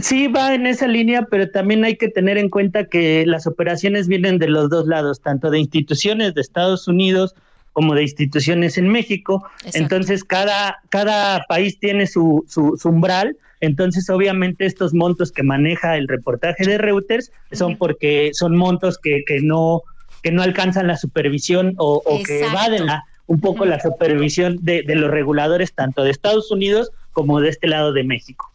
Sí, 0.00 0.26
va 0.26 0.54
en 0.54 0.66
esa 0.66 0.86
línea, 0.86 1.26
pero 1.30 1.50
también 1.50 1.84
hay 1.84 1.96
que 1.98 2.08
tener 2.08 2.38
en 2.38 2.48
cuenta 2.48 2.86
que 2.86 3.26
las 3.26 3.46
operaciones 3.46 4.08
vienen 4.08 4.38
de 4.38 4.48
los 4.48 4.70
dos 4.70 4.86
lados, 4.86 5.20
tanto 5.20 5.50
de 5.50 5.58
instituciones 5.58 6.32
de 6.34 6.40
Estados 6.40 6.88
Unidos 6.88 7.34
como 7.74 7.94
de 7.94 8.04
instituciones 8.04 8.78
en 8.78 8.88
México. 8.88 9.46
Entonces, 9.74 10.24
cada, 10.24 10.78
cada 10.88 11.44
país 11.46 11.78
tiene 11.78 12.06
su, 12.06 12.44
su, 12.48 12.78
su 12.80 12.88
umbral 12.88 13.36
entonces, 13.62 14.10
obviamente, 14.10 14.66
estos 14.66 14.92
montos 14.92 15.30
que 15.30 15.44
maneja 15.44 15.96
el 15.96 16.08
reportaje 16.08 16.66
de 16.66 16.78
Reuters 16.78 17.30
son 17.52 17.78
porque 17.78 18.32
son 18.34 18.56
montos 18.56 18.98
que, 18.98 19.22
que, 19.24 19.40
no, 19.40 19.82
que 20.20 20.32
no 20.32 20.42
alcanzan 20.42 20.88
la 20.88 20.96
supervisión 20.96 21.74
o, 21.78 22.02
que 22.26 22.44
evaden 22.44 22.88
un 23.28 23.40
poco 23.40 23.64
la 23.64 23.80
supervisión 23.80 24.58
de, 24.62 24.82
de 24.82 24.96
los 24.96 25.12
reguladores 25.12 25.72
tanto 25.72 26.02
de 26.02 26.10
Estados 26.10 26.50
Unidos 26.50 26.90
como 27.12 27.40
de 27.40 27.50
este 27.50 27.68
lado 27.68 27.92
de 27.92 28.02
México. 28.02 28.50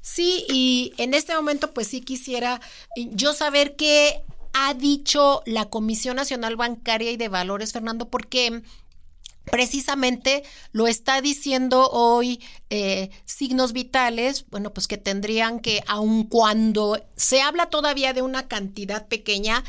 Sí, 0.00 0.46
y 0.48 0.94
en 0.96 1.12
este 1.12 1.34
momento 1.34 1.74
pues 1.74 1.88
sí 1.88 2.00
quisiera 2.00 2.62
yo 2.96 3.34
saber 3.34 3.76
qué 3.76 4.22
ha 4.54 4.72
dicho 4.72 5.42
la 5.44 5.66
Comisión 5.66 6.16
Nacional 6.16 6.56
Bancaria 6.56 7.12
y 7.12 7.18
de 7.18 7.28
Valores, 7.28 7.74
Fernando, 7.74 8.08
porque 8.08 8.62
Precisamente 9.50 10.42
lo 10.72 10.86
está 10.86 11.20
diciendo 11.20 11.88
hoy 11.90 12.40
eh, 12.70 13.10
signos 13.24 13.72
vitales, 13.72 14.46
bueno, 14.50 14.72
pues 14.72 14.86
que 14.88 14.98
tendrían 14.98 15.60
que, 15.60 15.82
aun 15.86 16.24
cuando 16.24 17.00
se 17.16 17.40
habla 17.40 17.66
todavía 17.66 18.12
de 18.12 18.22
una 18.22 18.48
cantidad 18.48 19.08
pequeña, 19.08 19.64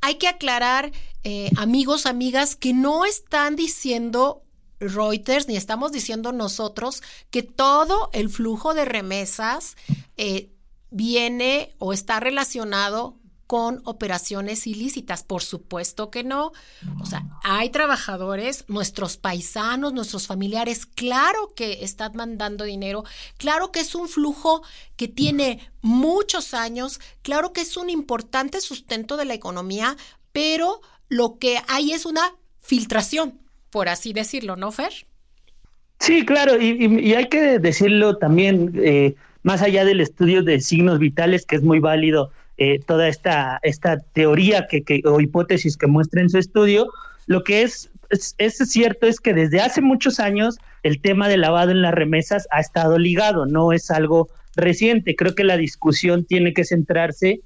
hay 0.00 0.16
que 0.16 0.28
aclarar, 0.28 0.92
eh, 1.22 1.50
amigos, 1.56 2.06
amigas, 2.06 2.56
que 2.56 2.74
no 2.74 3.04
están 3.04 3.56
diciendo 3.56 4.42
Reuters, 4.80 5.48
ni 5.48 5.56
estamos 5.56 5.92
diciendo 5.92 6.32
nosotros, 6.32 7.02
que 7.30 7.42
todo 7.42 8.10
el 8.12 8.28
flujo 8.28 8.74
de 8.74 8.84
remesas 8.84 9.76
eh, 10.16 10.50
viene 10.90 11.74
o 11.78 11.92
está 11.92 12.20
relacionado 12.20 13.16
con 13.46 13.80
operaciones 13.84 14.66
ilícitas. 14.66 15.22
Por 15.22 15.42
supuesto 15.42 16.10
que 16.10 16.24
no. 16.24 16.52
O 17.00 17.06
sea, 17.06 17.24
hay 17.42 17.70
trabajadores, 17.70 18.64
nuestros 18.68 19.16
paisanos, 19.16 19.92
nuestros 19.92 20.26
familiares, 20.26 20.86
claro 20.86 21.52
que 21.54 21.84
están 21.84 22.12
mandando 22.14 22.64
dinero, 22.64 23.04
claro 23.36 23.72
que 23.72 23.80
es 23.80 23.94
un 23.94 24.08
flujo 24.08 24.62
que 24.96 25.08
tiene 25.08 25.60
muchos 25.82 26.54
años, 26.54 27.00
claro 27.22 27.52
que 27.52 27.60
es 27.60 27.76
un 27.76 27.90
importante 27.90 28.60
sustento 28.60 29.16
de 29.16 29.24
la 29.24 29.34
economía, 29.34 29.96
pero 30.32 30.80
lo 31.08 31.38
que 31.38 31.58
hay 31.68 31.92
es 31.92 32.06
una 32.06 32.34
filtración, 32.60 33.40
por 33.70 33.88
así 33.88 34.12
decirlo, 34.12 34.56
¿no, 34.56 34.72
Fer? 34.72 35.06
Sí, 36.00 36.24
claro, 36.24 36.60
y, 36.60 37.14
hay 37.14 37.28
que 37.28 37.58
decirlo 37.58 38.16
también, 38.16 38.72
eh, 38.82 39.14
más 39.42 39.62
allá 39.62 39.84
del 39.84 40.00
estudio 40.00 40.42
de 40.42 40.60
signos 40.60 40.98
vitales, 40.98 41.46
que 41.46 41.56
es 41.56 41.62
muy 41.62 41.78
válido 41.78 42.30
eh, 42.56 42.78
toda 42.86 43.08
esta, 43.08 43.58
esta 43.62 43.98
teoría 43.98 44.66
que, 44.68 44.82
que, 44.82 45.02
o 45.04 45.20
hipótesis 45.20 45.76
que 45.76 45.86
muestra 45.86 46.20
en 46.20 46.30
su 46.30 46.38
estudio, 46.38 46.88
lo 47.26 47.42
que 47.42 47.62
es, 47.62 47.90
es, 48.38 48.56
cierto 48.56 49.06
es 49.06 49.20
que 49.20 49.34
desde 49.34 49.60
hace 49.60 49.80
muchos 49.80 50.20
años 50.20 50.58
el 50.82 51.00
tema 51.00 51.28
del 51.28 51.40
lavado 51.40 51.70
en 51.70 51.82
las 51.82 51.94
remesas 51.94 52.46
ha 52.50 52.60
estado 52.60 52.98
ligado, 52.98 53.46
no 53.46 53.72
es 53.72 53.90
algo 53.90 54.28
reciente. 54.56 55.16
Creo 55.16 55.34
que 55.34 55.44
la 55.44 55.56
discusión 55.56 56.24
tiene 56.24 56.52
que 56.52 56.64
centrarse 56.64 57.40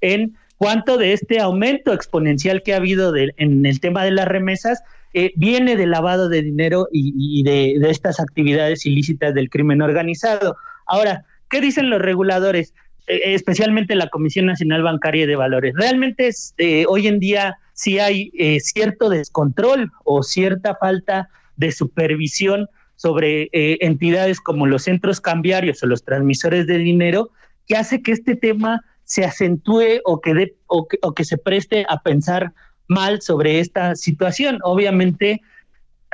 en 0.00 0.36
cuánto 0.58 0.96
de 0.96 1.12
este 1.12 1.40
aumento 1.40 1.92
exponencial 1.92 2.62
que 2.62 2.74
ha 2.74 2.76
habido 2.76 3.14
en 3.16 3.66
el 3.66 3.80
tema 3.80 4.04
de 4.04 4.12
las 4.12 4.28
remesas 4.28 4.82
eh, 5.14 5.32
viene 5.36 5.76
del 5.76 5.90
lavado 5.90 6.28
de 6.28 6.40
dinero 6.40 6.88
y, 6.90 7.42
de, 7.42 7.74
de, 7.78 7.90
estas 7.90 8.18
actividades 8.18 8.86
ilícitas 8.86 9.34
del 9.34 9.50
crimen 9.50 9.82
organizado. 9.82 10.56
Ahora, 10.86 11.26
¿qué 11.50 11.60
dicen 11.60 11.90
los 11.90 12.00
reguladores? 12.00 12.72
Eh, 13.08 13.34
especialmente 13.34 13.96
la 13.96 14.08
Comisión 14.08 14.46
Nacional 14.46 14.82
Bancaria 14.82 15.26
de 15.26 15.34
Valores. 15.34 15.74
Realmente 15.76 16.30
eh, 16.58 16.84
hoy 16.88 17.08
en 17.08 17.18
día 17.18 17.58
sí 17.72 17.98
hay 17.98 18.30
eh, 18.38 18.60
cierto 18.60 19.08
descontrol 19.08 19.90
o 20.04 20.22
cierta 20.22 20.76
falta 20.76 21.28
de 21.56 21.72
supervisión 21.72 22.68
sobre 22.96 23.48
entidades 23.52 24.40
como 24.40 24.64
los 24.64 24.84
centros 24.84 25.20
cambiarios 25.20 25.82
o 25.82 25.86
los 25.86 26.04
transmisores 26.04 26.68
de 26.68 26.78
dinero 26.78 27.30
que 27.66 27.74
hace 27.76 28.00
que 28.00 28.12
este 28.12 28.36
tema 28.36 28.84
se 29.02 29.24
acentúe 29.24 30.00
o 30.04 30.20
que, 30.20 30.54
o 30.68 30.86
que, 30.86 31.24
se 31.24 31.36
preste 31.36 31.84
a 31.88 32.00
pensar 32.00 32.52
mal 32.86 33.20
sobre 33.20 33.58
esta 33.58 33.96
situación. 33.96 34.60
Obviamente, 34.62 35.40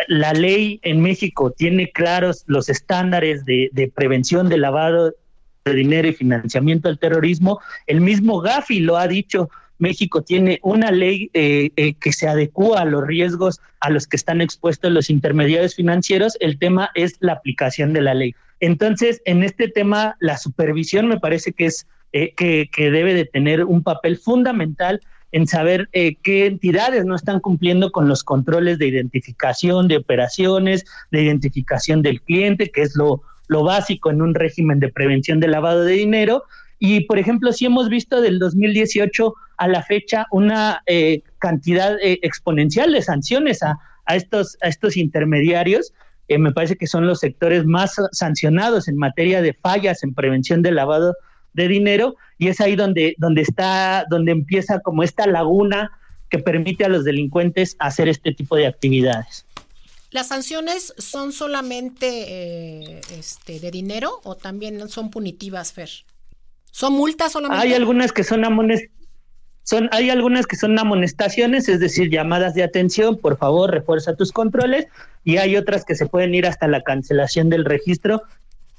la 0.07 0.33
ley 0.33 0.80
en 0.83 1.02
México 1.02 1.50
tiene 1.50 1.90
claros 1.92 2.45
los 2.47 2.71
estándares 2.71 3.45
de, 3.45 3.68
de 3.73 3.88
prevención 3.88 4.49
de 4.49 4.57
lavado 4.57 5.12
de 5.68 5.75
dinero 5.75 6.08
y 6.08 6.12
financiamiento 6.12 6.88
al 6.88 6.98
terrorismo. 6.98 7.60
El 7.87 8.00
mismo 8.00 8.40
Gafi 8.40 8.80
lo 8.80 8.96
ha 8.96 9.08
dicho. 9.08 9.48
México 9.78 10.22
tiene 10.22 10.58
una 10.62 10.90
ley 10.90 11.30
eh, 11.34 11.70
eh, 11.76 11.94
que 11.94 12.12
se 12.12 12.28
adecua 12.28 12.80
a 12.80 12.84
los 12.84 13.06
riesgos 13.06 13.60
a 13.80 13.90
los 13.90 14.06
que 14.06 14.16
están 14.16 14.40
expuestos 14.40 14.90
los 14.90 15.08
intermediarios 15.08 15.76
financieros. 15.76 16.37
El 16.40 16.58
tema 16.58 16.90
es 16.94 17.16
la 17.20 17.34
aplicación 17.34 17.92
de 17.92 18.02
la 18.02 18.14
ley. 18.14 18.34
Entonces, 18.60 19.22
en 19.25 19.44
este 19.44 19.68
tema, 19.68 20.16
la 20.18 20.37
supervisión 20.37 21.06
me 21.06 21.20
parece 21.20 21.52
que 21.52 21.66
es 21.66 21.87
eh, 22.12 22.34
que, 22.34 22.68
debe 22.90 23.14
de 23.14 23.25
tener 23.25 23.64
un 23.64 23.82
papel 23.82 24.18
fundamental 24.18 25.00
en 25.30 25.46
saber 25.46 25.90
qué 25.92 26.46
entidades 26.46 27.04
no 27.04 27.14
están 27.14 27.38
cumpliendo 27.38 27.92
con 27.92 28.08
los 28.08 28.25
controles 28.25 28.78
de 28.78 28.87
identificación 28.87 29.87
de 29.87 29.98
operaciones, 29.98 30.87
de 31.10 31.22
identificación 31.22 32.00
del 32.00 32.22
cliente, 32.22 32.70
que 32.70 32.80
es 32.80 32.96
lo, 32.96 33.22
lo 33.49 33.64
básico 33.64 34.11
en 34.11 34.23
un 34.23 34.35
régimen 34.35 34.81
de 34.81 34.88
prevención 34.88 35.40
de 35.40 35.49
lavado 35.49 35.85
de 35.85 35.95
dinero. 35.95 36.45
Y, 36.78 37.00
por 37.00 37.19
ejemplo, 37.19 37.52
si 37.52 37.67
hemos 37.67 37.88
visto 37.88 38.21
del 38.21 38.38
2018 38.38 39.35
a 39.59 39.69
la 39.69 39.83
fecha 39.83 40.26
una 40.31 40.83
eh, 40.87 41.23
cantidad 41.38 41.97
eh, 42.00 42.21
exponencial 42.23 42.93
de 42.93 43.02
sanciones 43.02 43.62
a, 43.62 43.78
a, 44.09 44.17
estos, 44.17 44.57
a 44.62 44.69
estos 44.69 44.97
intermediarios. 44.97 45.93
Eh, 46.28 46.38
me 46.38 46.52
parece 46.52 46.76
que 46.76 46.87
son 46.87 47.07
los 47.07 47.21
sectores 47.21 47.64
más 47.64 47.97
sancionados 48.12 48.88
en 48.88 48.97
materia 48.97 49.43
de 49.43 49.52
fallas 49.55 50.02
en 50.02 50.14
prevención 50.14 50.62
de 50.62 50.73
lavado 50.73 51.14
de 51.55 51.69
dinero 51.69 52.17
y 52.38 52.49
es 52.49 52.61
ahí 52.61 52.76
donde, 52.76 53.14
donde 53.19 53.43
está, 53.43 54.05
donde 54.11 54.33
empieza 54.33 54.81
como 54.81 55.02
esta 55.02 55.26
laguna 55.26 55.90
que 56.31 56.38
permite 56.38 56.85
a 56.85 56.88
los 56.88 57.05
delincuentes 57.05 57.76
hacer 57.78 58.09
este 58.09 58.33
tipo 58.33 58.57
de 58.57 58.67
actividades. 58.67 59.47
¿Las 60.10 60.28
sanciones 60.28 60.94
son 60.97 61.32
solamente 61.32 62.06
eh, 62.06 63.00
este, 63.12 63.60
de 63.60 63.71
dinero 63.71 64.21
o 64.25 64.36
también 64.36 64.88
son 64.88 65.10
punitivas, 65.10 65.73
Fer? 65.73 65.90
¿Son 66.71 66.94
multas 66.94 67.32
solamente? 67.32 67.66
Hay 67.66 67.75
algunas 67.75 68.12
que 68.12 68.25
son 68.25 68.42
son, 69.64 69.90
hay 69.92 70.08
algunas 70.08 70.47
que 70.47 70.56
son 70.56 70.78
amonestaciones, 70.78 71.68
es 71.68 71.78
decir, 71.78 72.08
llamadas 72.08 72.54
de 72.54 72.62
atención, 72.62 73.18
por 73.18 73.36
favor, 73.36 73.71
refuerza 73.71 74.16
tus 74.16 74.32
controles, 74.32 74.86
y 75.25 75.36
hay 75.36 75.56
otras 75.56 75.84
que 75.84 75.94
se 75.94 76.06
pueden 76.06 76.34
ir 76.34 76.47
hasta 76.47 76.68
la 76.68 76.80
cancelación 76.80 77.50
del 77.50 77.66
registro, 77.66 78.23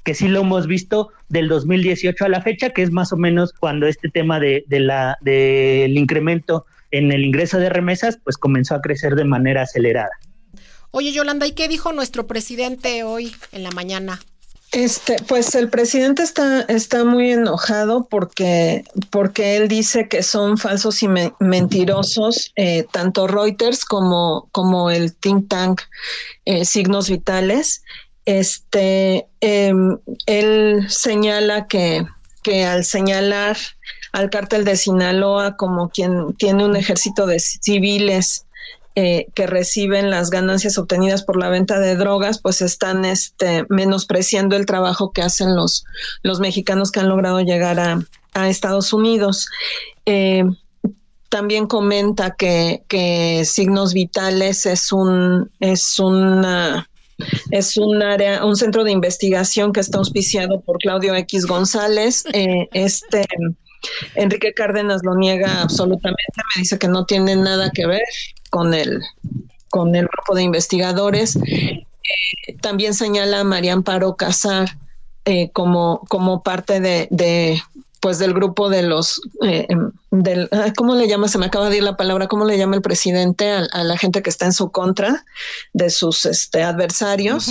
que 0.02 0.14
sí 0.14 0.26
lo 0.26 0.40
hemos 0.40 0.66
visto 0.66 1.10
del 1.28 1.46
2018 1.46 2.24
a 2.24 2.28
la 2.28 2.42
fecha, 2.42 2.70
que 2.70 2.82
es 2.82 2.90
más 2.90 3.12
o 3.12 3.16
menos 3.16 3.52
cuando 3.52 3.86
este 3.86 4.08
tema 4.08 4.40
de 4.40 4.64
la 4.68 5.16
del 5.20 5.96
incremento 5.96 6.66
en 6.90 7.12
el 7.12 7.24
ingreso 7.24 7.58
de 7.58 7.68
remesas, 7.68 8.18
pues 8.24 8.36
comenzó 8.36 8.74
a 8.74 8.80
crecer 8.80 9.14
de 9.14 9.24
manera 9.24 9.62
acelerada. 9.62 10.10
Oye, 10.92 11.12
Yolanda, 11.12 11.46
¿y 11.46 11.52
qué 11.52 11.68
dijo 11.68 11.92
nuestro 11.92 12.26
presidente 12.26 13.04
hoy 13.04 13.34
en 13.52 13.62
la 13.62 13.70
mañana? 13.70 14.20
Este, 14.72 15.16
pues 15.26 15.56
el 15.56 15.68
presidente 15.68 16.22
está, 16.22 16.60
está 16.62 17.04
muy 17.04 17.32
enojado 17.32 18.06
porque, 18.08 18.84
porque 19.10 19.56
él 19.56 19.66
dice 19.66 20.06
que 20.08 20.22
son 20.22 20.58
falsos 20.58 21.02
y 21.02 21.08
mentirosos 21.40 22.52
eh, 22.54 22.86
tanto 22.92 23.26
Reuters 23.26 23.84
como, 23.84 24.48
como 24.52 24.90
el 24.90 25.12
think 25.16 25.48
tank 25.48 25.80
eh, 26.44 26.64
Signos 26.64 27.10
Vitales. 27.10 27.82
Este, 28.26 29.26
em, 29.40 29.98
él 30.26 30.86
señala 30.88 31.66
que, 31.66 32.06
que 32.44 32.64
al 32.64 32.84
señalar 32.84 33.56
al 34.12 34.30
cártel 34.30 34.64
de 34.64 34.76
Sinaloa 34.76 35.56
como 35.56 35.88
quien 35.88 36.32
tiene 36.34 36.64
un 36.64 36.76
ejército 36.76 37.26
de 37.26 37.40
civiles 37.40 38.46
eh, 39.02 39.28
que 39.34 39.46
reciben 39.46 40.10
las 40.10 40.28
ganancias 40.28 40.76
obtenidas 40.76 41.22
por 41.22 41.38
la 41.38 41.48
venta 41.48 41.78
de 41.80 41.96
drogas, 41.96 42.38
pues 42.38 42.60
están 42.60 43.06
este, 43.06 43.64
menospreciando 43.70 44.56
el 44.56 44.66
trabajo 44.66 45.10
que 45.12 45.22
hacen 45.22 45.56
los, 45.56 45.86
los 46.22 46.38
mexicanos 46.38 46.92
que 46.92 47.00
han 47.00 47.08
logrado 47.08 47.40
llegar 47.40 47.80
a, 47.80 48.04
Estados 48.46 48.92
Unidos. 48.92 49.48
Eh, 50.04 50.44
también 51.30 51.66
comenta 51.66 52.32
que, 52.32 52.82
que, 52.88 53.46
Signos 53.46 53.94
Vitales 53.94 54.66
es 54.66 54.92
un, 54.92 55.50
es 55.60 55.98
una 55.98 56.86
es 57.50 57.78
un 57.78 58.02
área, 58.02 58.44
un 58.44 58.56
centro 58.56 58.84
de 58.84 58.92
investigación 58.92 59.72
que 59.72 59.80
está 59.80 59.96
auspiciado 59.96 60.60
por 60.60 60.76
Claudio 60.76 61.14
X 61.14 61.46
González. 61.46 62.24
Eh, 62.34 62.68
este 62.72 63.24
Enrique 64.14 64.52
Cárdenas 64.54 65.02
lo 65.04 65.14
niega 65.14 65.62
absolutamente, 65.62 66.22
me 66.54 66.60
dice 66.60 66.78
que 66.78 66.88
no 66.88 67.06
tiene 67.06 67.36
nada 67.36 67.70
que 67.70 67.86
ver 67.86 68.02
con 68.50 68.74
el, 68.74 69.00
con 69.70 69.94
el 69.94 70.06
grupo 70.06 70.34
de 70.34 70.42
investigadores. 70.42 71.36
Eh, 71.36 71.86
también 72.60 72.94
señala 72.94 73.40
a 73.40 73.44
María 73.44 73.72
Amparo 73.72 74.16
Casar 74.16 74.68
eh, 75.24 75.50
como, 75.52 76.00
como 76.08 76.42
parte 76.42 76.80
de, 76.80 77.62
pues 78.00 78.18
del 78.18 78.32
grupo 78.32 78.70
de 78.70 78.82
los 78.82 79.20
eh, 79.42 79.68
del 80.10 80.48
cómo 80.76 80.94
le 80.94 81.06
llama 81.06 81.28
se 81.28 81.38
me 81.38 81.46
acaba 81.46 81.68
de 81.68 81.76
ir 81.76 81.82
la 81.82 81.98
palabra 81.98 82.26
cómo 82.26 82.46
le 82.46 82.56
llama 82.56 82.76
el 82.76 82.82
presidente 82.82 83.52
a, 83.52 83.84
la 83.84 83.98
gente 83.98 84.22
que 84.22 84.30
está 84.30 84.46
en 84.46 84.54
su 84.54 84.72
contra 84.72 85.24
de 85.74 85.90
sus 85.90 86.24
este 86.24 86.62
adversarios 86.62 87.48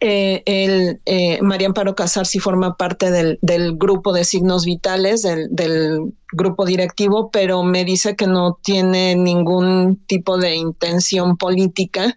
eh, 0.00 0.98
eh, 1.04 1.42
María 1.42 1.68
Amparo 1.68 1.94
Casar 1.94 2.26
sí 2.26 2.38
forma 2.38 2.76
parte 2.76 3.10
del, 3.10 3.38
del 3.42 3.76
grupo 3.76 4.12
de 4.12 4.24
signos 4.24 4.64
vitales, 4.64 5.22
del, 5.22 5.48
del, 5.50 6.12
grupo 6.32 6.64
directivo, 6.64 7.30
pero 7.32 7.64
me 7.64 7.84
dice 7.84 8.14
que 8.14 8.28
no 8.28 8.56
tiene 8.62 9.16
ningún 9.16 10.00
tipo 10.06 10.38
de 10.38 10.54
intención 10.54 11.36
política 11.36 12.16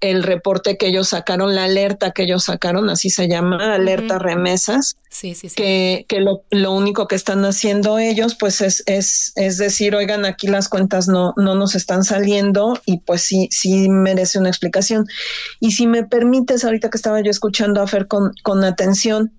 el 0.00 0.22
reporte 0.22 0.78
que 0.78 0.88
ellos 0.88 1.08
sacaron, 1.08 1.54
la 1.54 1.64
alerta 1.64 2.12
que 2.12 2.22
ellos 2.22 2.44
sacaron, 2.44 2.88
así 2.88 3.10
se 3.10 3.28
llama, 3.28 3.74
alerta 3.74 4.18
remesas, 4.18 4.96
sí, 5.10 5.34
sí, 5.34 5.50
sí. 5.50 5.54
que, 5.54 6.06
que 6.08 6.20
lo, 6.20 6.42
lo, 6.50 6.72
único 6.72 7.06
que 7.06 7.16
están 7.16 7.44
haciendo 7.44 7.98
ellos, 7.98 8.34
pues 8.34 8.60
es, 8.62 8.82
es, 8.86 9.32
es 9.36 9.58
decir, 9.58 9.94
oigan, 9.94 10.24
aquí 10.24 10.46
las 10.46 10.68
cuentas 10.68 11.06
no, 11.06 11.34
no 11.36 11.54
nos 11.54 11.74
están 11.74 12.04
saliendo 12.04 12.80
y 12.86 12.98
pues 13.00 13.22
sí, 13.22 13.48
sí 13.50 13.88
merece 13.88 14.38
una 14.38 14.48
explicación. 14.48 15.06
Y 15.60 15.72
si 15.72 15.86
me 15.86 16.04
permites, 16.04 16.64
ahorita 16.64 16.88
que 16.88 16.96
estaba 16.96 17.20
yo 17.20 17.30
escuchando 17.30 17.82
a 17.82 17.86
Fer 17.86 18.06
con, 18.06 18.32
con 18.42 18.64
atención, 18.64 19.32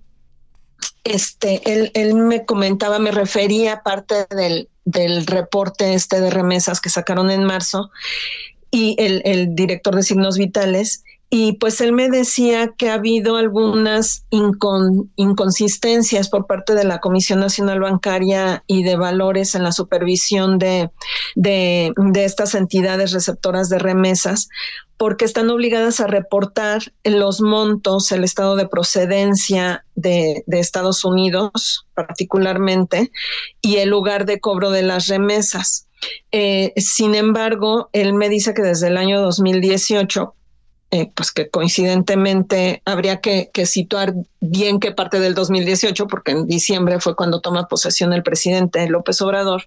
este, 1.04 1.60
él, 1.72 1.90
él 1.94 2.14
me 2.14 2.44
comentaba, 2.44 2.98
me 2.98 3.10
refería 3.10 3.82
parte 3.82 4.26
del, 4.30 4.68
del 4.84 5.26
reporte 5.26 5.94
este 5.94 6.20
de 6.20 6.30
remesas 6.30 6.80
que 6.80 6.90
sacaron 6.90 7.30
en 7.30 7.44
marzo, 7.44 7.90
y 8.74 8.96
el, 8.98 9.54
director 9.54 9.94
de 9.94 10.02
signos 10.02 10.38
vitales, 10.38 11.04
y 11.28 11.52
pues 11.52 11.80
él 11.80 11.92
me 11.92 12.08
decía 12.08 12.72
que 12.76 12.90
ha 12.90 12.94
habido 12.94 13.36
algunas 13.36 14.24
inconsistencias 14.30 16.28
por 16.28 16.46
parte 16.46 16.74
de 16.74 16.84
la 16.84 17.00
Comisión 17.00 17.40
Nacional 17.40 17.80
Bancaria 17.80 18.64
y 18.66 18.82
de 18.82 18.96
Valores 18.96 19.54
en 19.54 19.62
la 19.62 19.72
supervisión 19.72 20.58
de, 20.58 20.90
de, 21.34 21.92
estas 22.14 22.54
entidades 22.54 23.12
receptoras 23.12 23.68
de 23.68 23.78
remesas, 23.78 24.48
porque 24.96 25.24
están 25.26 25.50
obligadas 25.50 26.00
a 26.00 26.06
reportar 26.06 26.82
los 27.04 27.40
montos, 27.40 28.10
el 28.12 28.24
estado 28.24 28.56
de 28.56 28.68
procedencia 28.68 29.84
de, 29.94 30.44
de 30.46 30.60
Estados 30.60 31.04
Unidos 31.04 31.86
particularmente, 31.94 33.10
y 33.60 33.76
el 33.76 33.90
lugar 33.90 34.24
de 34.24 34.40
cobro 34.40 34.70
de 34.70 34.82
las 34.82 35.08
remesas. 35.08 35.88
Eh, 36.30 36.72
sin 36.76 37.14
embargo, 37.14 37.88
él 37.92 38.14
me 38.14 38.28
dice 38.28 38.54
que 38.54 38.62
desde 38.62 38.88
el 38.88 38.96
año 38.96 39.20
2018 39.20 40.34
eh, 40.94 41.10
pues 41.14 41.32
que 41.32 41.48
coincidentemente 41.48 42.82
habría 42.84 43.22
que, 43.22 43.50
situar 43.64 44.12
bien 44.40 44.78
qué 44.78 44.92
parte 44.92 45.20
del 45.20 45.34
2018, 45.34 46.06
porque 46.06 46.32
en 46.32 46.46
diciembre 46.46 47.00
fue 47.00 47.16
cuando 47.16 47.40
toma 47.40 47.66
posesión 47.66 48.12
el 48.12 48.22
presidente 48.22 48.86
López 48.90 49.22
Obrador, 49.22 49.66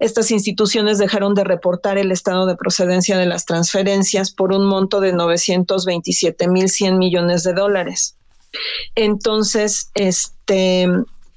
estas 0.00 0.32
instituciones 0.32 0.98
dejaron 0.98 1.36
de 1.36 1.44
reportar 1.44 1.98
el 1.98 2.10
estado 2.10 2.46
de 2.46 2.56
procedencia 2.56 3.16
de 3.16 3.26
las 3.26 3.44
transferencias 3.44 4.32
por 4.32 4.52
un 4.52 4.66
monto 4.66 4.98
de 4.98 5.12
927 5.12 6.48
mil 6.48 6.68
100 6.68 6.98
millones 6.98 7.44
de 7.44 7.52
dólares. 7.52 8.16
Entonces, 8.96 9.92
este, 9.94 10.88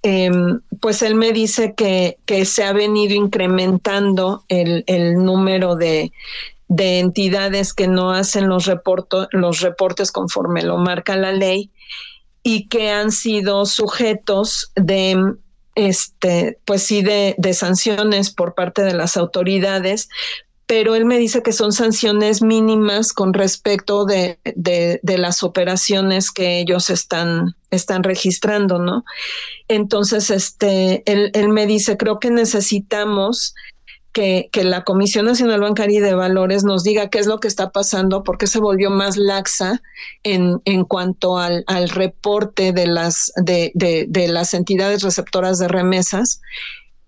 em, 0.01 0.59
pues 0.81 1.01
él 1.01 1.15
me 1.15 1.31
dice 1.31 1.73
que, 1.75 2.17
que, 2.25 2.45
se 2.45 2.63
ha 2.63 2.73
venido 2.73 3.15
incrementando 3.15 4.43
el, 4.47 4.83
el 4.87 5.15
número 5.15 5.75
de, 5.75 6.11
de 6.69 6.99
entidades 6.99 7.73
que 7.73 7.87
no 7.87 8.11
hacen 8.11 8.47
los, 8.47 8.71
los 9.31 9.59
reportes 9.61 10.11
conforme 10.11 10.61
lo 10.61 10.77
marca 10.77 11.17
la 11.17 11.31
ley 11.31 11.71
y 12.43 12.67
que 12.67 12.91
han 12.91 13.11
sido 13.11 13.65
sujetos 13.65 14.71
de 14.75 15.35
este 15.75 16.59
pues 16.65 16.83
sí 16.83 17.01
de, 17.01 17.35
sanciones 17.53 18.31
por 18.31 18.53
parte 18.53 18.83
de 18.83 18.93
las 18.93 19.17
autoridades 19.17 20.09
pero 20.69 20.93
él 20.93 21.05
me 21.05 21.17
dice 21.17 21.41
que 21.41 21.51
son 21.51 21.71
sanciones 21.71 22.43
mínimas 22.43 23.11
con 23.11 23.33
respecto 23.33 24.05
de, 24.05 24.37
de, 24.55 25.17
las 25.17 25.41
operaciones 25.41 26.29
que 26.29 26.59
ellos 26.59 26.91
están, 26.91 27.55
están 27.71 28.03
registrando, 28.03 28.77
¿no? 28.77 29.03
Entonces, 29.67 30.29
este, 30.29 31.01
él, 31.11 31.31
él 31.33 31.49
me 31.49 31.65
dice, 31.65 31.97
creo 31.97 32.19
que 32.19 32.29
necesitamos 32.29 33.55
que, 34.13 34.49
la 34.63 34.83
Comisión 34.83 35.25
Nacional 35.25 35.61
Bancaria 35.61 35.99
y 35.99 36.01
de 36.01 36.13
Valores 36.13 36.63
nos 36.63 36.83
diga 36.83 37.09
qué 37.09 37.19
es 37.19 37.27
lo 37.27 37.39
que 37.39 37.47
está 37.47 37.71
pasando, 37.71 38.23
por 38.23 38.37
qué 38.37 38.47
se 38.47 38.59
volvió 38.59 38.89
más 38.89 39.17
laxa 39.17 39.81
en, 40.23 40.61
en 40.65 40.83
cuanto 40.83 41.37
al, 41.37 41.63
al 41.67 41.89
reporte 41.89 42.73
de 42.73 42.87
las, 42.87 43.31
de, 43.37 43.71
de, 43.73 44.27
las 44.27 44.53
entidades 44.53 45.03
receptoras 45.03 45.59
de 45.59 45.67
remesas 45.67 46.41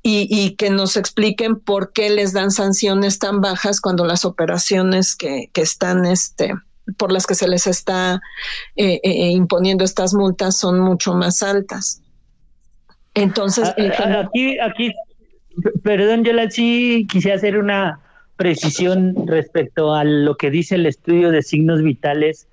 y, 0.04 0.28
y, 0.30 0.56
que 0.56 0.70
nos 0.70 0.98
expliquen 0.98 1.60
por 1.60 1.94
qué 1.94 2.10
les 2.10 2.34
dan 2.34 2.52
sanciones 2.52 3.20
tan 3.20 3.40
bajas 3.40 3.80
cuando 3.80 4.06
las 4.06 4.26
operaciones 4.26 5.16
que, 5.16 5.50
que 5.54 5.62
están 5.62 6.06
este, 6.06 6.54
por 6.98 7.12
las 7.12 7.28
que 7.28 7.36
se 7.36 7.48
les 7.48 7.68
está 7.68 8.20
eh, 8.76 9.00
eh, 9.04 9.30
imponiendo 9.30 9.84
estas 9.84 10.14
multas 10.14 10.58
son 10.58 10.80
mucho 10.80 11.14
más 11.14 11.44
altas. 11.44 12.02
Entonces, 13.14 13.70
aquí, 13.78 14.58
aquí 14.60 14.92
Perdón, 15.84 16.24
yo 16.24 16.32
sí 16.50 17.08
quisiera 17.10 17.38
hacer 17.38 17.58
una 17.58 18.00
precisión 18.38 19.16
respecto 19.28 19.94
a 19.94 20.04
lo 20.04 20.36
que 20.38 20.50
dice 20.50 20.76
el 20.76 20.86
estudio 20.86 21.32
de 21.32 21.42
signos 21.42 21.82
vitales, 21.82 22.48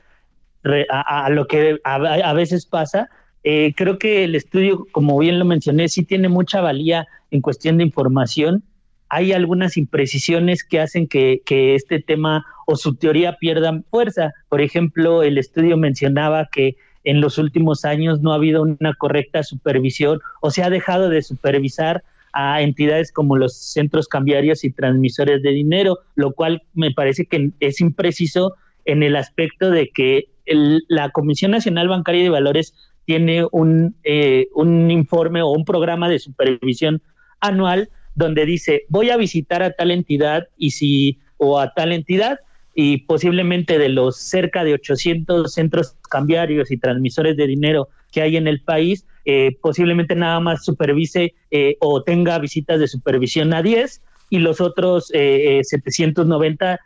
a, 0.91 1.31
lo 1.31 1.47
que 1.47 1.79
a, 1.85 2.33
veces 2.35 2.67
pasa. 2.67 3.09
Eh, 3.51 3.73
creo 3.75 3.99
que 3.99 4.25
el 4.25 4.35
estudio, 4.35 4.87
como 4.93 5.19
bien 5.19 5.39
lo 5.39 5.47
mencioné, 5.47 5.89
sí 5.89 6.05
tiene 6.05 6.29
mucha 6.29 6.61
valía 6.61 7.07
en 7.31 7.41
cuestión 7.41 7.79
de 7.79 7.85
información. 7.85 8.63
Hay 9.09 9.33
algunas 9.33 9.79
imprecisiones 9.79 10.63
que 10.63 10.81
hacen 10.81 11.09
que, 11.09 11.41
este 11.47 11.99
tema 11.99 12.45
o 12.67 12.77
su 12.77 12.97
teoría 12.97 13.39
pierdan 13.39 13.87
fuerza. 13.91 14.35
Por 14.51 14.61
ejemplo, 14.61 15.23
el 15.23 15.39
estudio 15.39 15.79
mencionaba 15.79 16.51
que 16.53 16.77
en 17.05 17.23
los 17.23 17.39
últimos 17.39 17.87
años 17.87 18.21
no 18.21 18.33
ha 18.33 18.35
habido 18.35 18.61
una 18.61 18.93
correcta 18.93 19.43
supervisión 19.43 20.21
o 20.43 20.51
se 20.51 20.63
ha 20.63 20.69
dejado 20.69 21.09
de 21.09 21.23
supervisar 21.23 22.05
a 22.35 22.61
entidades 22.61 23.11
como 23.11 23.39
los 23.39 23.57
centros 23.57 24.09
cambiarios 24.09 24.63
y 24.63 24.73
transmisores 24.73 25.43
de 25.43 25.53
dinero, 25.53 26.01
lo 26.17 26.33
cual 26.35 26.65
me 26.75 26.91
parece 26.91 27.25
que 27.25 27.51
es 27.61 27.81
impreciso 27.81 28.57
en 28.85 29.03
el 29.03 29.17
aspecto 29.17 29.71
de 29.71 29.89
que 29.89 30.27
la 30.45 31.09
Comisión 31.09 31.51
Nacional 31.51 31.89
Bancaria 31.89 32.23
de 32.23 32.29
Valores 32.29 32.75
tiene 33.09 33.47
un, 33.53 33.97
eh, 34.05 34.49
un 34.55 34.91
informe 34.91 35.41
o 35.41 35.49
un 35.49 35.65
programa 35.65 36.11
de 36.11 36.19
supervisión 36.19 37.01
anual 37.41 37.89
donde 38.15 38.45
dice 38.45 38.83
voy 38.91 39.09
a 39.09 39.17
visitar 39.17 39.63
a 39.63 39.73
tal 39.73 39.93
entidad 39.93 40.49
y 40.59 40.73
si 40.73 41.19
o 41.39 41.59
a 41.59 41.73
tal 41.73 41.93
entidad 41.93 42.39
y 42.75 42.99
posiblemente 42.99 43.79
de 43.79 43.89
los 43.89 44.19
cerca 44.19 44.63
de 44.63 44.75
800 44.75 45.51
centros 45.51 45.97
cambiarios 46.11 46.71
y 46.71 46.77
transmisores 46.77 47.39
de 47.39 47.47
dinero 47.47 47.89
que 48.13 48.21
hay 48.21 48.37
en 48.37 48.47
el 48.47 48.61
país, 48.61 49.07
eh, 49.25 49.57
posiblemente 49.63 50.15
nada 50.15 50.39
más 50.41 50.63
supervise 50.63 51.33
eh, 51.51 51.77
o 51.81 52.03
tenga 52.03 52.39
visitas 52.39 52.79
de 52.79 52.89
supervisión 52.89 53.55
a 53.55 53.63
10 53.63 54.03
y 54.29 54.41
los 54.41 54.61
otros 54.61 55.07
790 55.07 56.75
eh, 56.75 56.79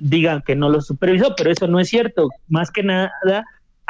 digan 0.00 0.42
que 0.46 0.54
no 0.54 0.68
los 0.68 0.86
supervisó, 0.86 1.34
pero 1.36 1.50
eso 1.50 1.66
no 1.66 1.80
es 1.80 1.88
cierto. 1.88 2.28
Más 2.48 2.70
que 2.70 2.84
nada, 2.84 3.10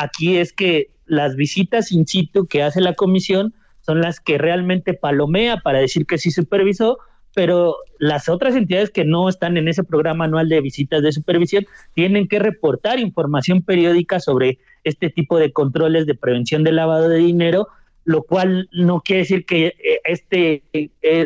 aquí 0.00 0.38
es 0.38 0.52
que 0.52 0.90
las 1.06 1.36
visitas 1.36 1.92
in 1.92 2.06
situ 2.06 2.46
que 2.46 2.62
hace 2.62 2.80
la 2.80 2.94
comisión 2.94 3.52
son 3.82 4.00
las 4.00 4.18
que 4.20 4.38
realmente 4.38 4.94
palomea 4.94 5.58
para 5.58 5.78
decir 5.78 6.06
que 6.06 6.18
sí 6.18 6.30
supervisó, 6.30 6.98
pero 7.34 7.76
las 7.98 8.28
otras 8.28 8.56
entidades 8.56 8.90
que 8.90 9.04
no 9.04 9.28
están 9.28 9.56
en 9.56 9.68
ese 9.68 9.84
programa 9.84 10.24
anual 10.24 10.48
de 10.48 10.60
visitas 10.60 11.02
de 11.02 11.12
supervisión 11.12 11.66
tienen 11.94 12.28
que 12.28 12.38
reportar 12.38 12.98
información 12.98 13.62
periódica 13.62 14.20
sobre 14.20 14.58
este 14.84 15.10
tipo 15.10 15.38
de 15.38 15.52
controles 15.52 16.06
de 16.06 16.14
prevención 16.14 16.64
del 16.64 16.76
lavado 16.76 17.08
de 17.08 17.18
dinero, 17.18 17.68
lo 18.10 18.24
cual 18.24 18.68
no 18.72 19.02
quiere 19.02 19.20
decir 19.20 19.46
que 19.46 19.66
eh, 19.66 20.00
este 20.04 20.64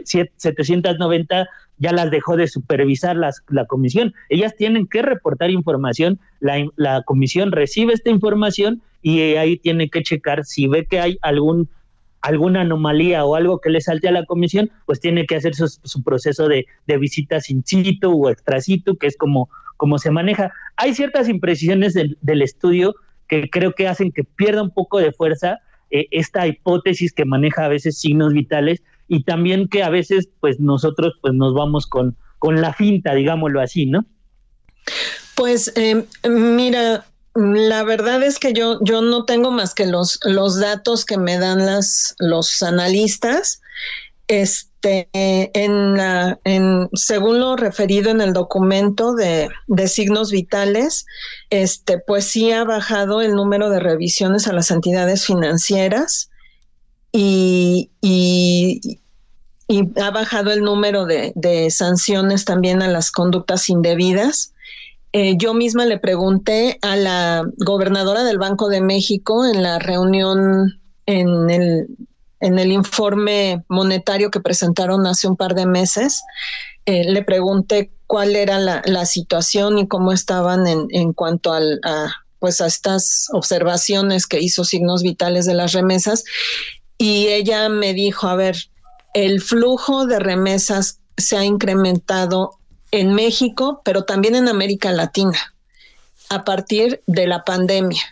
790 0.05 1.40
eh, 1.40 1.47
ya 1.79 1.92
las 1.92 2.11
dejó 2.11 2.37
de 2.37 2.47
supervisar 2.47 3.16
las, 3.16 3.42
la 3.49 3.64
comisión. 3.64 4.12
Ellas 4.29 4.55
tienen 4.55 4.87
que 4.87 5.01
reportar 5.01 5.51
información, 5.51 6.20
la, 6.40 6.62
la 6.77 7.03
comisión 7.03 7.53
recibe 7.53 7.94
esta 7.94 8.11
información 8.11 8.83
y 9.01 9.20
ahí 9.37 9.57
tiene 9.57 9.88
que 9.88 10.03
checar 10.03 10.44
si 10.44 10.66
ve 10.66 10.85
que 10.85 11.01
hay 11.01 11.18
algún 11.23 11.70
alguna 12.20 12.62
anomalía 12.62 13.25
o 13.25 13.35
algo 13.35 13.61
que 13.61 13.68
le 13.68 13.83
salte 13.83 14.09
a 14.09 14.12
la 14.12 14.25
comisión, 14.25 14.70
pues 14.87 14.99
tiene 14.99 15.27
que 15.27 15.37
hacer 15.37 15.55
su, 15.55 16.03
proceso 16.03 16.49
de, 16.49 16.66
de 16.87 16.97
visitas 16.97 17.51
in 17.51 17.62
situ 17.66 18.12
o 18.12 18.31
extra 18.31 18.62
situ, 18.62 18.97
que 18.97 19.07
es 19.07 19.16
como, 19.18 19.51
como 19.77 19.99
se 19.99 20.11
maneja. 20.11 20.51
Hay 20.77 20.94
ciertas 20.94 21.29
imprecisiones 21.29 21.92
del, 21.92 22.16
del 22.23 22.40
estudio 22.40 22.94
que 23.29 23.51
creo 23.51 23.73
que 23.73 23.88
hacen 23.88 24.11
que 24.11 24.25
pierda 24.25 24.62
un 24.62 24.70
poco 24.70 25.01
de 25.01 25.12
fuerza 25.12 25.59
eh, 25.90 26.07
esta 26.11 26.47
hipótesis 26.47 27.12
que 27.12 27.25
maneja 27.25 27.64
a 27.64 27.68
veces 27.68 27.99
signos 27.99 28.33
vitales 28.33 28.83
y 29.09 29.25
también 29.25 29.68
que 29.68 29.83
a 29.83 29.90
veces 29.90 30.29
pues 30.40 30.61
nosotros 30.61 31.14
pues 31.20 31.35
nos 31.35 31.55
vamos 31.55 31.87
con, 31.87 32.16
con 32.38 32.61
la 32.61 32.73
finta, 32.73 33.14
digámoslo 33.14 33.61
así, 33.61 33.87
¿no? 33.87 34.05
Pues 35.35 35.73
eh, 35.77 36.05
mira, 36.29 37.05
la 37.35 37.83
verdad 37.83 38.23
es 38.23 38.38
que 38.38 38.53
yo, 38.53 38.79
yo 38.83 39.03
no 39.03 39.25
tengo 39.25 39.51
más 39.51 39.75
que 39.75 39.87
los, 39.87 40.20
los 40.25 40.61
datos 40.61 41.05
que 41.05 41.18
me 41.18 41.38
dan 41.38 41.66
las, 41.66 42.14
los 42.18 42.62
analistas. 42.62 43.61
Este, 44.27 45.09
en 45.13 45.95
la, 45.95 46.39
en, 46.45 46.89
según 46.95 47.41
lo 47.41 47.57
referido 47.57 48.11
en 48.11 48.21
el 48.21 48.33
documento 48.33 49.15
de, 49.15 49.49
de, 49.67 49.89
signos 49.89 50.31
vitales, 50.31 51.05
este, 51.51 51.99
pues 51.99 52.27
sí 52.27 52.51
ha 52.51 52.65
bajado 52.65 53.21
el 53.21 53.35
número 53.35 53.69
de 53.69 53.81
revisiones 53.81 54.47
a 54.47 54.53
las 54.53 54.71
entidades 54.71 55.27
financieras 55.27 56.31
y, 57.13 57.91
y, 58.01 59.01
y 59.69 60.01
ha 60.01 60.11
bajado 60.11 60.53
el 60.53 60.63
número 60.63 61.05
de, 61.05 61.33
de, 61.35 61.71
sanciones 61.71 62.45
también 62.45 62.83
a 62.83 62.89
las 62.89 63.11
conductas 63.11 63.69
indebidas. 63.69 64.53
Eh, 65.13 65.37
yo 65.37 65.55
misma 65.55 65.85
le 65.85 65.99
pregunté 65.99 66.79
a 66.83 66.97
la 66.97 67.45
gobernadora 67.59 68.25
del 68.25 68.39
Banco 68.39 68.69
de 68.69 68.81
México 68.81 69.47
en 69.47 69.63
la 69.63 69.79
reunión 69.79 70.81
en 71.07 71.51
el, 71.51 71.87
en 72.45 72.59
el 72.59 72.73
informe 72.73 73.65
monetario 73.69 74.31
que 74.31 74.39
presentaron 74.39 75.07
hace 75.07 75.27
un 75.27 75.35
par 75.35 75.55
de 75.55 75.65
meses, 75.65 76.23
eh, 76.85 77.11
le 77.11 77.23
pregunté 77.23 77.91
cuál 78.07 78.37
era 78.37 78.59
la, 78.59 79.07
situación 79.07 79.79
y 79.79 79.89
cómo 79.89 80.13
estaban 80.13 80.67
en, 80.67 80.87
en 80.91 81.15
cuanto 81.15 81.55
a, 81.55 81.61
pues 82.41 82.61
a 82.61 82.67
estas 82.67 83.29
observaciones 83.33 84.27
que 84.27 84.41
hizo 84.41 84.63
signos 84.63 85.03
vitales 85.03 85.47
de 85.47 85.55
las 85.55 85.73
remesas. 85.73 86.25
Y 86.99 87.29
ella 87.29 87.71
me 87.71 87.95
dijo, 87.95 88.29
a 88.29 88.37
ver, 88.37 88.57
el 89.15 89.41
flujo 89.41 90.05
de 90.05 90.19
remesas 90.19 91.01
se 91.17 91.39
ha 91.39 91.45
incrementado 91.45 92.59
en 92.91 93.15
México, 93.15 93.81
pero 93.87 94.05
también 94.05 94.35
en 94.35 94.49
América 94.49 94.93
Latina. 94.93 95.39
a 96.29 96.45
partir 96.45 97.03
de 97.07 97.27
la 97.27 97.45
pandemia. 97.45 98.03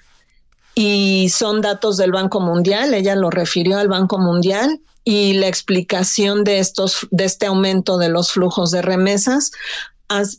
Y 0.74 1.28
son 1.28 1.60
datos 1.60 1.96
del 1.96 2.12
Banco 2.12 2.40
Mundial, 2.40 2.94
ella 2.94 3.14
lo 3.14 3.30
refirió 3.30 3.78
al 3.78 3.88
Banco 3.88 4.18
Mundial 4.18 4.80
y 5.04 5.34
la 5.34 5.48
explicación 5.48 6.44
de 6.44 6.60
estos 6.60 7.08
de 7.10 7.24
este 7.24 7.46
aumento 7.46 7.98
de 7.98 8.08
los 8.08 8.30
flujos 8.30 8.70
de 8.70 8.82
remesas 8.82 9.50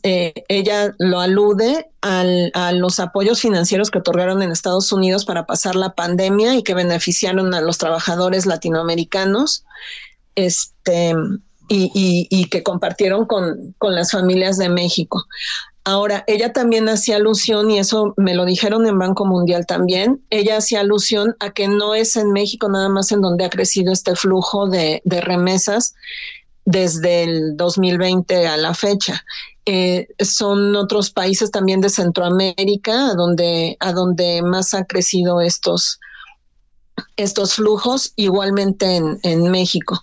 eh, 0.02 0.44
ella 0.48 0.94
lo 0.98 1.20
alude 1.20 1.90
a 2.02 2.72
los 2.72 3.00
apoyos 3.00 3.40
financieros 3.40 3.90
que 3.90 3.98
otorgaron 3.98 4.42
en 4.42 4.52
Estados 4.52 4.92
Unidos 4.92 5.24
para 5.24 5.46
pasar 5.46 5.74
la 5.74 5.94
pandemia 5.94 6.54
y 6.54 6.62
que 6.62 6.74
beneficiaron 6.74 7.54
a 7.54 7.60
los 7.60 7.78
trabajadores 7.78 8.46
latinoamericanos 8.46 9.64
este, 10.34 11.14
y, 11.68 12.48
que 12.50 12.62
compartieron 12.62 13.26
con, 13.26 13.74
con 13.78 13.94
las 13.94 14.12
familias 14.12 14.58
de 14.58 14.68
México. 14.68 15.24
Ahora, 15.86 16.24
ella 16.26 16.50
también 16.54 16.88
hacía 16.88 17.16
alusión, 17.16 17.70
y 17.70 17.78
eso 17.78 18.14
me 18.16 18.34
lo 18.34 18.46
dijeron 18.46 18.86
en 18.86 18.98
Banco 18.98 19.26
Mundial 19.26 19.66
también, 19.66 20.24
ella 20.30 20.56
hacía 20.56 20.80
alusión 20.80 21.36
a 21.40 21.50
que 21.50 21.68
no 21.68 21.94
es 21.94 22.16
en 22.16 22.32
México 22.32 22.70
nada 22.70 22.88
más 22.88 23.12
en 23.12 23.20
donde 23.20 23.44
ha 23.44 23.50
crecido 23.50 23.92
este 23.92 24.16
flujo 24.16 24.66
de, 24.66 25.02
remesas 25.04 25.94
desde 26.64 27.24
el 27.24 27.56
2020 27.58 28.46
a 28.46 28.56
la 28.56 28.72
fecha. 28.72 29.24
Eh, 29.66 30.08
son 30.20 30.74
otros 30.74 31.10
países 31.10 31.50
también 31.50 31.82
de 31.82 31.90
Centroamérica 31.90 33.10
a 33.10 33.14
donde, 33.14 33.76
a 33.80 33.92
donde 33.92 34.40
más 34.40 34.72
ha 34.72 34.86
crecido 34.86 35.42
estos, 35.42 36.00
estos 37.16 37.54
flujos, 37.54 38.14
igualmente 38.16 38.96
en, 38.96 39.18
en 39.22 39.50
México. 39.50 40.02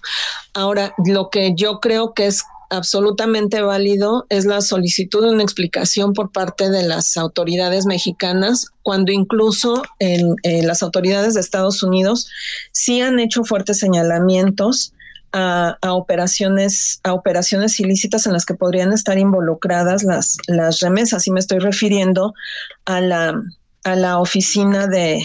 Ahora, 0.53 0.93
lo 1.03 1.31
que 1.31 1.55
yo 1.55 1.79
creo 1.79 2.13
que 2.13 2.27
es 2.27 2.43
absolutamente 2.71 3.61
válido 3.61 4.25
es 4.29 4.45
la 4.45 4.61
solicitud 4.61 5.23
de 5.23 5.33
una 5.33 5.43
explicación 5.43 6.13
por 6.13 6.31
parte 6.31 6.69
de 6.69 6.83
las 6.83 7.17
autoridades 7.17 7.85
mexicanas, 7.85 8.67
cuando 8.81 9.11
incluso 9.11 9.83
en, 9.99 10.35
las 10.65 10.81
autoridades 10.81 11.33
de 11.33 11.41
Estados 11.41 11.83
Unidos 11.83 12.27
sí 12.71 13.01
han 13.01 13.19
hecho 13.19 13.43
fuertes 13.43 13.79
señalamientos 13.79 14.93
a, 15.33 15.77
operaciones 15.83 16.99
a 17.03 17.13
operaciones 17.13 17.79
ilícitas 17.79 18.25
en 18.25 18.33
las 18.33 18.45
que 18.45 18.55
podrían 18.55 18.93
estar 18.93 19.17
involucradas 19.17 20.03
las, 20.03 20.37
las 20.47 20.79
remesas. 20.79 21.27
Y 21.27 21.31
me 21.31 21.39
estoy 21.39 21.59
refiriendo 21.59 22.33
a 22.85 23.01
la, 23.01 23.41
a 23.83 23.95
la 23.95 24.19
oficina 24.19 24.87
de, 24.87 25.21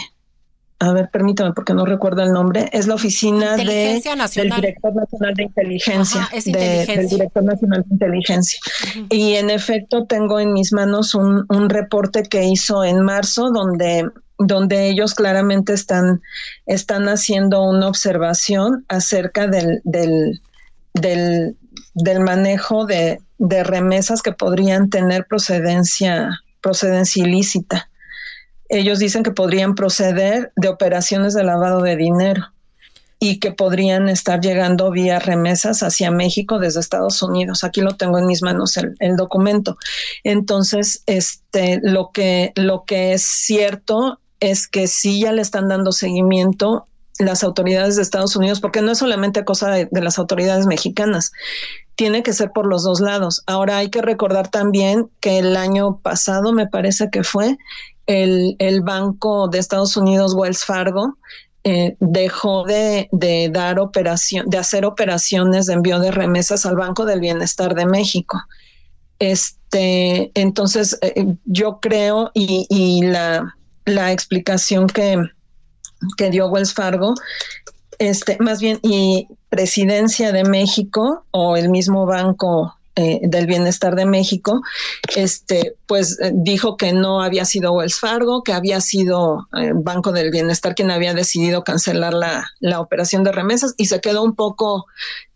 a 0.79 0.93
ver, 0.93 1.09
permítame 1.11 1.53
porque 1.55 1.73
no 1.73 1.87
recuerdo 1.87 2.23
el 2.23 2.33
nombre, 2.33 2.69
es 2.73 2.87
la 2.87 2.95
oficina 2.95 3.57
de, 3.57 3.65
del 4.35 4.51
Director 4.51 4.95
Nacional 4.95 5.35
de 5.35 5.43
Inteligencia, 5.45 6.29
del 6.33 7.09
Director 7.09 7.45
Nacional 7.45 7.85
de 7.87 7.95
Inteligencia. 7.95 8.61
Y 9.11 9.35
en 9.35 9.49
efecto 9.49 10.05
tengo 10.07 10.39
en 10.39 10.53
mis 10.53 10.73
manos 10.75 11.15
un, 11.15 11.47
un 11.49 11.71
reporte 11.71 12.25
que 12.25 12.45
hizo 12.45 12.85
en 12.85 13.01
marzo 13.03 13.51
donde 13.51 14.07
donde 14.39 14.91
ellos 14.91 15.15
claramente 15.15 15.73
están, 15.73 16.21
están 16.67 17.09
haciendo 17.09 17.63
una 17.63 17.89
observación 17.89 18.85
acerca 18.89 19.47
del, 19.47 19.81
del, 19.85 20.43
del, 20.93 21.57
del 21.95 22.21
manejo 22.21 22.85
de, 22.85 23.19
de 23.39 23.65
remesas 23.65 24.21
que 24.21 24.33
podrían 24.33 24.91
tener 24.91 25.25
procedencia, 25.27 26.39
procedencia 26.61 27.25
ilícita 27.25 27.89
ellos 28.69 28.99
dicen 28.99 29.23
que 29.23 29.31
podrían 29.31 29.75
proceder 29.75 30.53
de 30.57 30.69
operaciones 30.69 31.35
de 31.35 31.45
lavado 31.45 31.83
de 31.83 31.97
dinero 31.97 32.47
y 33.19 33.39
que 33.39 33.53
podrían 33.53 34.09
estar 34.09 34.41
llegando 34.41 34.91
vía 34.91 35.19
remesas 35.19 35.83
hacia 35.83 36.11
México 36.11 36.59
desde 36.59 36.81
Estados 36.81 37.23
Unidos. 37.23 37.65
Aquí 37.65 37.81
lo 37.81 37.97
tengo 37.97 38.19
en 38.19 38.27
mis 38.27 38.43
manos 38.43 38.77
el, 38.77 39.17
documento. 39.17 39.79
Entonces, 40.23 41.03
este, 41.07 41.81
lo 41.83 42.11
que, 42.13 42.53
lo 42.57 42.85
que 42.85 43.15
es 43.15 43.23
cierto 43.23 44.21
es 44.41 44.69
que 44.69 44.87
sí 44.87 45.21
ya 45.23 45.33
le 45.33 45.41
están 45.41 45.69
dando 45.69 45.93
seguimiento 45.93 46.87
las 47.19 47.43
autoridades 47.43 47.97
de 47.97 48.03
Estados 48.03 48.37
Unidos, 48.37 48.61
porque 48.61 48.83
no 48.83 48.93
es 48.93 48.99
solamente 48.99 49.47
cosa 49.47 49.71
de, 49.71 49.89
de, 49.91 50.03
las 50.03 50.19
autoridades 50.19 50.67
mexicanas, 50.67 51.33
tiene 51.95 52.23
que 52.23 52.35
ser 52.35 52.51
por 52.53 52.67
los 52.67 52.85
dos 52.85 53.01
lados. 53.01 53.43
Ahora 53.47 53.79
hay 53.79 53.89
que 53.89 54.03
recordar 54.03 54.49
también 54.49 55.09
que 55.21 55.39
el 55.39 55.57
año 55.57 55.99
pasado, 56.01 56.53
me 56.53 56.67
parece 56.67 57.09
que 57.09 57.25
fue, 57.25 57.57
el, 58.07 58.57
el 58.59 58.83
Banco 58.83 59.49
de 59.49 59.59
Estados 59.59 59.97
Unidos, 59.97 60.35
Wells 60.35 60.65
Fargo, 60.65 61.17
eh, 61.65 61.97
dejó 61.99 62.65
de, 62.65 63.09
de, 63.11 63.49
dar 63.53 63.81
operación, 63.81 64.49
de 64.49 64.59
hacer 64.59 64.85
operaciones 64.85 65.67
de 65.67 65.75
envío 65.75 65.99
de 65.99 66.13
remesas 66.13 66.65
al 66.65 66.77
Banco 66.77 67.05
del 67.05 67.21
Bienestar 67.21 67.75
de 67.75 67.87
México. 67.87 68.41
Este, 69.19 70.31
entonces, 70.35 70.97
eh, 71.03 71.35
yo 71.45 71.81
creo, 71.81 72.31
y, 72.35 72.67
y 72.69 73.03
la, 73.03 73.57
la, 73.85 74.13
explicación 74.13 74.87
que, 74.87 75.19
que 76.17 76.31
dio 76.31 76.47
Wells 76.47 76.73
Fargo, 76.73 77.15
este, 77.99 78.37
más 78.39 78.61
bien, 78.61 78.79
y 78.83 79.27
Presidencia 79.49 80.31
de 80.31 80.45
México 80.45 81.25
o 81.33 81.57
el 81.57 81.69
mismo 81.71 82.07
Banco 82.07 82.77
eh, 82.97 83.21
del 83.23 83.47
Bienestar 83.47 83.95
de 83.95 84.07
México, 84.07 84.63
este, 85.15 85.77
pues 85.87 86.19
eh, 86.21 86.33
dijo 86.35 86.79
que 86.79 86.95
no 86.95 87.23
había 87.23 87.45
sido 87.45 87.75
Wells 87.75 88.01
Fargo, 88.01 88.43
que 88.43 88.55
había 88.55 88.81
sido 88.81 89.49
eh, 89.59 89.73
Banco 89.75 90.13
del 90.13 90.31
Bienestar 90.31 90.75
quien 90.75 90.91
había 90.91 91.13
decidido 91.13 91.63
cancelar 91.63 92.15
la, 92.15 92.49
la 92.59 92.81
operación 92.81 93.23
de 93.23 93.33
remesas 93.33 93.75
y 93.77 93.87
se 93.87 94.01
quedó 94.01 94.23
un 94.23 94.35
poco 94.35 94.87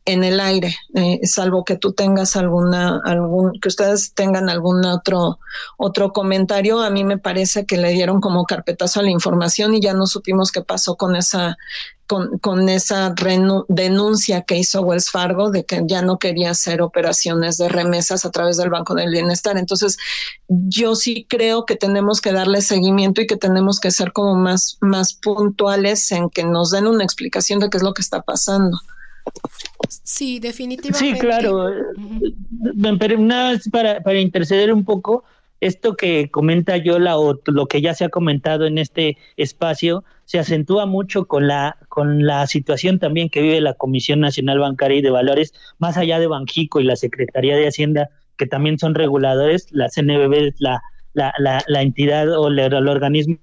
en 0.06 0.24
el 0.24 0.40
aire, 0.40 0.74
eh, 0.94 1.20
salvo 1.24 1.64
que 1.64 1.76
tú 1.76 1.92
tengas 1.92 2.34
alguna, 2.34 3.00
algún, 3.04 3.52
que 3.60 3.68
ustedes 3.68 4.14
tengan 4.14 4.48
algún 4.48 4.84
otro, 4.84 5.38
otro 5.76 6.12
comentario. 6.12 6.80
A 6.80 6.90
mí 6.90 7.04
me 7.04 7.18
parece 7.18 7.66
que 7.66 7.76
le 7.76 7.90
dieron 7.90 8.20
como 8.20 8.44
carpetazo 8.44 9.00
a 9.00 9.02
la 9.02 9.10
información 9.10 9.74
y 9.74 9.80
ya 9.80 9.92
no 9.92 10.06
supimos 10.06 10.52
qué 10.52 10.62
pasó 10.62 10.96
con 10.96 11.16
esa, 11.16 11.58
con, 12.06 12.38
con 12.38 12.68
esa 12.70 13.14
denuncia 13.68 14.42
que 14.42 14.56
hizo 14.56 14.80
Wells 14.80 15.10
Fargo 15.10 15.50
de 15.50 15.64
que 15.64 15.82
ya 15.86 16.00
no 16.00 16.18
quería 16.18 16.50
hacer 16.50 16.80
operaciones 16.80 17.58
de 17.58 17.68
remesas 17.68 18.24
a 18.24 18.30
través 18.30 18.56
del 18.56 18.70
Banco 18.70 18.94
del 18.94 19.10
Bienestar. 19.10 19.58
Entonces, 19.58 19.98
yo 20.48 20.96
sí 20.96 21.26
creo 21.28 21.66
que 21.66 21.76
tenemos 21.76 22.22
que 22.22 22.32
darle 22.32 22.62
seguimiento 22.62 23.20
y 23.20 23.26
que 23.26 23.36
tenemos 23.36 23.78
que 23.78 23.90
ser 23.90 24.12
como 24.12 24.34
más, 24.34 24.78
más 24.80 25.12
puntuales 25.12 26.10
en 26.10 26.30
que 26.30 26.44
nos 26.44 26.70
den 26.70 26.86
una 26.86 27.04
explicación 27.04 27.60
de 27.60 27.68
qué 27.68 27.76
es 27.76 27.82
lo 27.82 27.92
que 27.92 28.02
está 28.02 28.22
pasando. 28.22 28.78
Sí, 29.88 30.38
definitivamente. 30.38 31.14
Sí, 31.14 31.18
claro. 31.18 31.70
Nada 33.18 33.58
para, 33.72 34.00
para 34.02 34.20
interceder 34.20 34.72
un 34.72 34.84
poco, 34.84 35.24
esto 35.60 35.94
que 35.94 36.30
comenta 36.30 36.76
Yola 36.76 37.18
o 37.18 37.40
lo 37.46 37.66
que 37.66 37.80
ya 37.80 37.94
se 37.94 38.04
ha 38.04 38.08
comentado 38.08 38.66
en 38.66 38.78
este 38.78 39.18
espacio 39.36 40.04
se 40.24 40.38
acentúa 40.38 40.86
mucho 40.86 41.26
con 41.26 41.48
la 41.48 41.76
con 41.88 42.24
la 42.26 42.46
situación 42.46 42.98
también 42.98 43.28
que 43.28 43.42
vive 43.42 43.60
la 43.60 43.74
Comisión 43.74 44.20
Nacional 44.20 44.58
Bancaria 44.58 44.98
y 44.98 45.02
de 45.02 45.10
Valores, 45.10 45.52
más 45.78 45.96
allá 45.96 46.18
de 46.18 46.28
Banjico 46.28 46.80
y 46.80 46.84
la 46.84 46.96
Secretaría 46.96 47.56
de 47.56 47.66
Hacienda, 47.66 48.10
que 48.36 48.46
también 48.46 48.78
son 48.78 48.94
reguladores, 48.94 49.66
la 49.70 49.88
CNBB 49.88 50.48
es 50.48 50.54
la, 50.60 50.80
la, 51.14 51.32
la, 51.38 51.62
la 51.66 51.82
entidad 51.82 52.28
o 52.38 52.48
el 52.48 52.88
organismo 52.88 53.38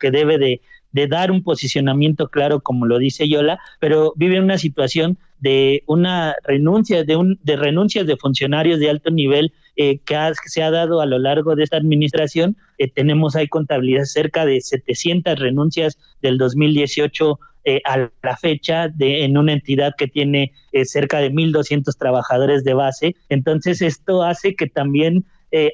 que 0.00 0.10
debe 0.10 0.38
de, 0.38 0.62
de 0.92 1.06
dar 1.06 1.30
un 1.30 1.42
posicionamiento 1.42 2.28
claro, 2.28 2.60
como 2.60 2.86
lo 2.86 2.98
dice 2.98 3.28
Yola, 3.28 3.58
pero 3.80 4.12
vive 4.16 4.40
una 4.40 4.58
situación 4.58 5.18
de 5.42 5.82
una 5.86 6.36
renuncia, 6.44 7.02
de, 7.02 7.16
un, 7.16 7.38
de 7.42 7.56
renuncias 7.56 8.06
de 8.06 8.16
funcionarios 8.16 8.78
de 8.78 8.88
alto 8.88 9.10
nivel 9.10 9.52
eh, 9.74 9.98
que, 9.98 10.16
se 10.46 10.62
ha 10.62 10.70
dado 10.70 11.00
a 11.00 11.06
lo 11.06 11.18
largo 11.18 11.56
de 11.56 11.64
esta 11.64 11.78
administración. 11.78 12.56
Eh, 12.78 12.88
tenemos 12.88 13.34
ahí 13.34 13.48
contabilidad 13.48 14.04
cerca 14.04 14.46
de 14.46 14.60
700 14.60 15.38
renuncias 15.38 15.98
del 16.20 16.38
2018 16.38 17.40
eh, 17.64 17.80
a 17.84 18.08
la 18.22 18.36
fecha 18.36 18.86
de, 18.88 19.24
en 19.24 19.36
una 19.36 19.52
entidad 19.52 19.94
que 19.98 20.06
tiene 20.06 20.52
eh, 20.70 20.84
cerca 20.84 21.18
de 21.18 21.32
1.200 21.32 21.96
trabajadores 21.98 22.62
de 22.62 22.74
base. 22.74 23.16
Entonces 23.28 23.82
esto 23.82 24.22
hace 24.22 24.54
que 24.54 24.68
también 24.68 25.24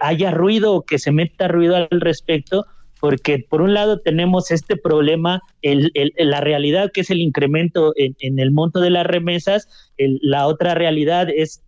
haya 0.01 0.33
ruido 0.33 0.75
o 0.75 0.83
que 0.83 0.99
se 0.99 1.13
meta 1.13 1.47
ruido 1.47 1.77
al 1.77 2.01
respecto 2.01 2.67
porque 3.01 3.39
por 3.39 3.63
un 3.63 3.75
lado 3.75 4.01
tenemos 4.01 4.51
este 4.51 4.77
problema, 4.77 5.43
el, 5.63 5.93
la 6.17 6.41
realidad 6.41 6.91
que 6.93 7.03
es 7.03 7.11
el 7.11 7.21
incremento 7.21 7.93
en, 7.97 8.39
el 8.39 8.51
monto 8.51 8.81
de 8.81 8.91
las 8.91 9.07
remesas, 9.07 9.69
la 9.97 10.47
otra 10.47 10.75
realidad 10.75 11.29
es 11.31 11.63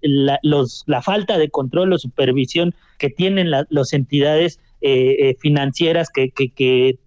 la, 0.00 0.38
los, 0.42 0.84
la 0.86 1.02
falta 1.02 1.38
de 1.38 1.50
control 1.50 1.92
o 1.92 1.98
supervisión 1.98 2.74
que 2.98 3.10
tienen 3.10 3.50
las 3.50 3.92
entidades 3.92 4.60
eh, 4.80 5.16
eh, 5.18 5.36
financieras 5.40 6.10
que, 6.10 6.30
que, 6.30 6.50
que 6.50 6.98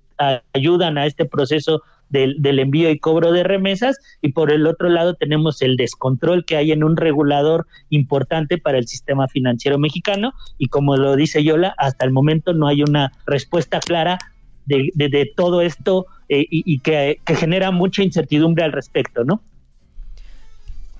ayudan 0.53 0.97
a 0.97 1.05
este 1.05 1.25
proceso 1.25 1.81
del, 2.09 2.59
envío 2.59 2.89
y 2.89 2.99
cobro 2.99 3.31
de 3.31 3.43
remesas 3.43 3.97
y 4.21 4.31
por 4.31 4.51
el 4.51 4.67
otro 4.67 4.89
lado 4.89 5.13
tenemos 5.13 5.61
el 5.61 5.77
descontrol 5.77 6.45
que 6.45 6.57
hay 6.57 6.71
en 6.71 6.83
un 6.83 6.97
regulador 6.97 7.67
importante 7.89 8.57
para 8.57 8.77
el 8.77 8.87
sistema 8.87 9.27
financiero 9.27 9.77
mexicano 9.77 10.33
y 10.57 10.67
como 10.67 10.97
lo 10.97 11.15
dice 11.15 11.43
Yola, 11.43 11.73
hasta 11.77 12.05
el 12.05 12.11
momento 12.11 12.53
no 12.53 12.67
hay 12.67 12.81
una 12.81 13.11
respuesta 13.25 13.79
clara 13.79 14.17
de, 14.65 14.91
de, 14.93 15.31
todo 15.35 15.61
esto 15.61 16.05
eh, 16.27 16.45
y, 16.49 16.79
que, 16.79 17.19
genera 17.25 17.71
mucha 17.71 18.03
incertidumbre 18.03 18.63
al 18.63 18.71
respecto, 18.71 19.23
¿no? 19.23 19.41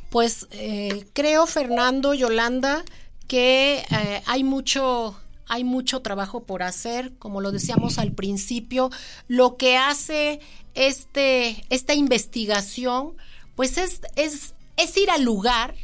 Pues 0.09 0.47
eh, 0.51 1.05
creo, 1.13 1.45
Fernando, 1.45 2.15
Yolanda, 2.15 2.83
que 3.27 3.77
eh, 3.77 4.21
hay 4.25 4.43
mucho 4.43 5.15
hay 5.49 5.63
mucho 5.63 6.01
trabajo 6.01 6.43
por 6.43 6.63
hacer, 6.63 7.13
como 7.17 7.41
lo 7.41 7.51
decíamos 7.51 7.97
al 7.97 8.13
principio, 8.13 8.91
lo 9.27 9.57
que 9.57 9.75
hace 9.77 10.39
este, 10.75 11.65
esta 11.69 11.93
investigación, 11.95 13.15
pues 13.55 13.77
es, 13.77 14.01
es, 14.15 14.53
es 14.77 14.95
ir 14.95 15.09
al 15.09 15.23
lugar 15.23 15.75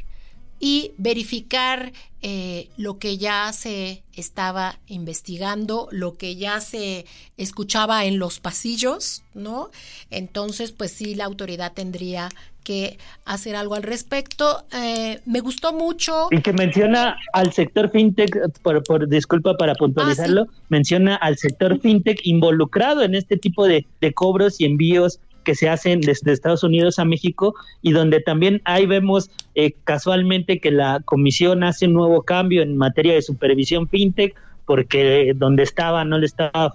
y 0.60 0.93
verificar 0.97 1.91
eh, 2.21 2.69
lo 2.78 2.97
que 2.97 3.17
ya 3.17 3.51
se 3.54 4.04
estaba 4.13 4.80
investigando, 4.88 5.89
lo 5.91 6.17
que 6.17 6.38
ya 6.38 6.62
se 6.62 7.06
escuchaba 7.38 8.06
en 8.06 8.19
los 8.19 8.39
pasillos, 8.39 9.23
¿no? 9.34 9.69
Entonces, 10.10 10.71
pues 10.71 10.91
sí, 10.91 11.15
la 11.15 11.25
autoridad 11.25 11.73
tendría 11.73 12.30
que 12.65 12.97
hacer 13.23 13.56
algo 13.56 13.75
al 13.75 13.84
respecto. 13.84 14.65
Eh, 14.73 15.21
me 15.25 15.39
gustó 15.39 15.71
mucho. 15.71 16.28
Y 16.32 16.41
que 16.41 16.51
menciona 16.51 17.15
al 17.32 17.54
sector 17.54 17.89
fintech, 17.89 18.36
por, 18.62 18.84
por 18.84 19.08
disculpa 19.08 19.56
para 19.56 19.75
puntualizarlo, 19.75 20.47
ah, 20.49 20.54
menciona 20.67 21.15
al 21.15 21.38
sector 21.38 21.80
fintech 21.80 22.19
involucrado 22.25 23.04
en 23.04 23.15
este 23.15 23.38
tipo 23.38 23.65
de, 23.65 23.86
de 24.01 24.13
cobros 24.13 24.60
y 24.60 24.65
envíos 24.65 25.21
que 25.45 25.56
se 25.56 25.69
hacen 25.69 26.01
desde 26.01 26.34
Estados 26.34 26.63
Unidos 26.63 26.99
a 26.99 27.06
México 27.06 27.56
y 27.82 27.91
donde 27.91 28.19
también 28.19 28.62
ahí 28.65 28.86
vemos 28.86 29.30
eh, 29.54 29.73
casualmente 29.86 30.60
que 30.60 30.71
la 30.71 30.99
comisión 31.06 31.63
hace 31.63 31.86
un 31.86 31.93
nuevo 31.93 32.23
cambio 32.23 32.63
en 32.63 32.75
materia 32.75 33.13
de 33.13 33.21
supervisión 33.21 33.88
fintech 33.88 34.36
porque 34.65 35.34
donde 35.36 35.63
estaba 35.63 36.04
no 36.04 36.17
le 36.17 36.25
estaba 36.25 36.73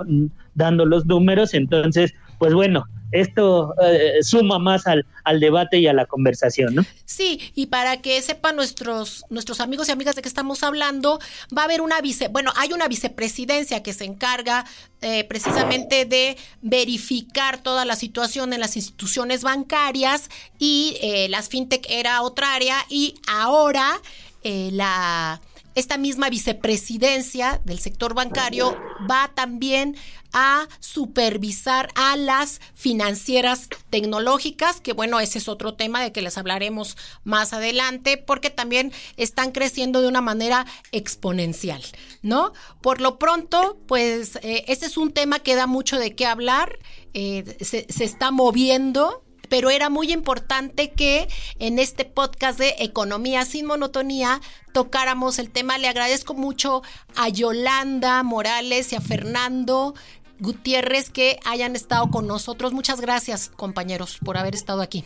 dando 0.54 0.86
los 0.86 1.06
números, 1.06 1.54
entonces, 1.54 2.14
pues 2.40 2.54
bueno, 2.54 2.86
esto 3.12 3.74
eh, 3.82 4.22
suma 4.22 4.58
más 4.58 4.84
al, 4.86 5.04
debate 5.40 5.78
y 5.78 5.86
a 5.86 5.92
la 5.92 6.06
conversación, 6.06 6.74
¿no? 6.74 6.86
Sí, 7.04 7.52
y 7.54 7.66
para 7.66 7.98
que 7.98 8.22
sepan 8.22 8.56
nuestros, 8.56 9.26
nuestros 9.28 9.60
amigos 9.60 9.88
y 9.88 9.92
amigas 9.92 10.16
de 10.16 10.22
qué 10.22 10.28
estamos 10.28 10.62
hablando, 10.62 11.20
va 11.56 11.62
a 11.62 11.64
haber 11.66 11.82
una 11.82 12.00
vice, 12.00 12.28
bueno, 12.28 12.50
hay 12.56 12.72
una 12.72 12.88
vicepresidencia 12.88 13.82
que 13.82 13.92
se 13.92 14.06
encarga 14.06 14.64
eh, 15.02 15.24
precisamente 15.24 16.06
de 16.06 16.38
verificar 16.62 17.58
toda 17.58 17.84
la 17.84 17.94
situación 17.94 18.54
en 18.54 18.60
las 18.60 18.74
instituciones 18.74 19.42
bancarias 19.42 20.30
y 20.58 20.96
eh, 21.02 21.28
las 21.28 21.50
fintech 21.50 21.86
era 21.90 22.22
otra 22.22 22.54
área 22.54 22.78
y 22.88 23.16
ahora 23.28 24.00
la 24.42 25.42
esta 25.74 25.98
misma 25.98 26.30
vicepresidencia 26.30 27.60
del 27.64 27.78
sector 27.78 28.14
bancario 28.14 28.76
va 29.10 29.30
también 29.34 29.96
a 30.32 30.68
supervisar 30.78 31.88
a 31.94 32.16
las 32.16 32.60
financieras 32.74 33.68
tecnológicas, 33.90 34.80
que 34.80 34.92
bueno, 34.92 35.20
ese 35.20 35.38
es 35.38 35.48
otro 35.48 35.74
tema 35.74 36.02
de 36.02 36.12
que 36.12 36.22
les 36.22 36.38
hablaremos 36.38 36.96
más 37.24 37.52
adelante, 37.52 38.16
porque 38.16 38.50
también 38.50 38.92
están 39.16 39.52
creciendo 39.52 40.02
de 40.02 40.08
una 40.08 40.20
manera 40.20 40.66
exponencial, 40.92 41.82
¿no? 42.22 42.52
Por 42.80 43.00
lo 43.00 43.18
pronto, 43.18 43.78
pues 43.86 44.36
eh, 44.42 44.64
este 44.68 44.86
es 44.86 44.96
un 44.96 45.12
tema 45.12 45.38
que 45.40 45.54
da 45.54 45.66
mucho 45.66 45.98
de 45.98 46.14
qué 46.14 46.26
hablar, 46.26 46.78
eh, 47.14 47.56
se, 47.60 47.86
se 47.88 48.04
está 48.04 48.30
moviendo 48.30 49.24
pero 49.50 49.68
era 49.68 49.90
muy 49.90 50.12
importante 50.12 50.92
que 50.92 51.28
en 51.58 51.78
este 51.78 52.06
podcast 52.06 52.58
de 52.58 52.76
Economía 52.78 53.44
sin 53.44 53.66
Monotonía 53.66 54.40
tocáramos 54.72 55.40
el 55.40 55.50
tema. 55.50 55.76
Le 55.76 55.88
agradezco 55.88 56.34
mucho 56.34 56.82
a 57.16 57.28
Yolanda 57.28 58.22
Morales 58.22 58.92
y 58.92 58.96
a 58.96 59.00
Fernando 59.00 59.94
Gutiérrez 60.40 61.10
que 61.10 61.38
hayan 61.44 61.76
estado 61.76 62.10
con 62.10 62.26
nosotros. 62.26 62.72
Muchas 62.72 63.00
gracias, 63.00 63.50
compañeros, 63.56 64.18
por 64.24 64.36
haber 64.36 64.54
estado 64.54 64.82
aquí. 64.82 65.04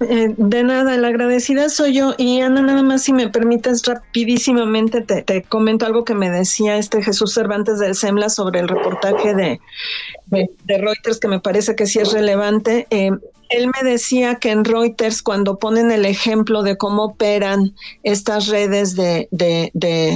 Eh, 0.00 0.34
de 0.38 0.62
nada, 0.62 0.96
la 0.96 1.08
agradecida 1.08 1.68
soy 1.68 1.94
yo. 1.94 2.14
Y 2.16 2.40
Ana, 2.40 2.62
nada 2.62 2.82
más 2.82 3.02
si 3.02 3.12
me 3.12 3.28
permites 3.28 3.82
rapidísimamente, 3.84 5.02
te, 5.02 5.42
comento 5.42 5.84
algo 5.84 6.04
que 6.04 6.14
me 6.14 6.30
decía 6.30 6.78
este 6.78 7.02
Jesús 7.02 7.34
Cervantes 7.34 7.78
del 7.78 7.94
SEMLA 7.94 8.30
sobre 8.30 8.60
el 8.60 8.68
reportaje 8.68 9.34
de, 9.34 9.60
de, 10.26 10.78
Reuters, 10.78 11.20
que 11.20 11.28
me 11.28 11.38
parece 11.38 11.76
que 11.76 11.86
sí 11.86 11.98
es 11.98 12.12
relevante. 12.12 12.86
Eh, 12.90 13.10
él 13.50 13.68
me 13.68 13.90
decía 13.90 14.36
que 14.36 14.50
en 14.50 14.64
Reuters, 14.64 15.22
cuando 15.22 15.58
ponen 15.58 15.90
el 15.90 16.04
ejemplo 16.04 16.62
de 16.62 16.76
cómo 16.76 17.04
operan 17.04 17.74
estas 18.02 18.46
redes 18.46 18.96
de, 18.96 19.28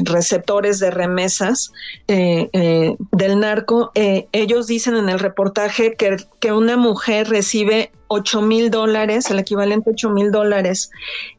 receptores 0.04 0.78
de 0.78 0.90
remesas 0.90 1.72
eh, 2.08 2.96
del 3.12 3.40
narco, 3.40 3.90
ellos 3.94 4.66
dicen 4.66 4.96
en 4.96 5.08
el 5.08 5.18
reportaje 5.18 5.94
que, 5.94 6.16
que 6.40 6.52
una 6.52 6.76
mujer 6.76 7.28
recibe 7.28 7.90
8 8.08 8.42
mil 8.42 8.70
dólares, 8.70 9.30
el 9.30 9.38
equivalente 9.38 9.90
a 9.90 9.92
8 9.92 10.10
mil 10.10 10.30
dólares 10.30 10.90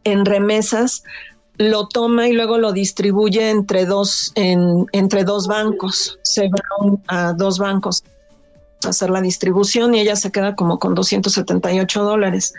en 0.04 0.26
remesas, 0.26 1.04
lo 1.58 1.88
toma 1.88 2.28
y 2.28 2.34
luego 2.34 2.58
lo 2.58 2.74
distribuye 2.74 3.50
entre 3.50 3.86
dos, 3.86 4.34
en, 4.36 4.86
entre 4.92 5.24
dos 5.24 5.48
bancos. 5.48 6.20
Se 6.24 6.50
va 6.50 6.98
a 7.08 7.34
dos 7.34 7.60
bancos 7.60 8.04
hacer 8.86 9.10
la 9.10 9.22
distribución 9.22 9.94
y 9.96 10.02
ella 10.02 10.16
se 10.16 10.32
queda 10.32 10.56
como 10.56 10.80
con 10.80 10.96
278 10.96 12.04
dólares. 12.04 12.54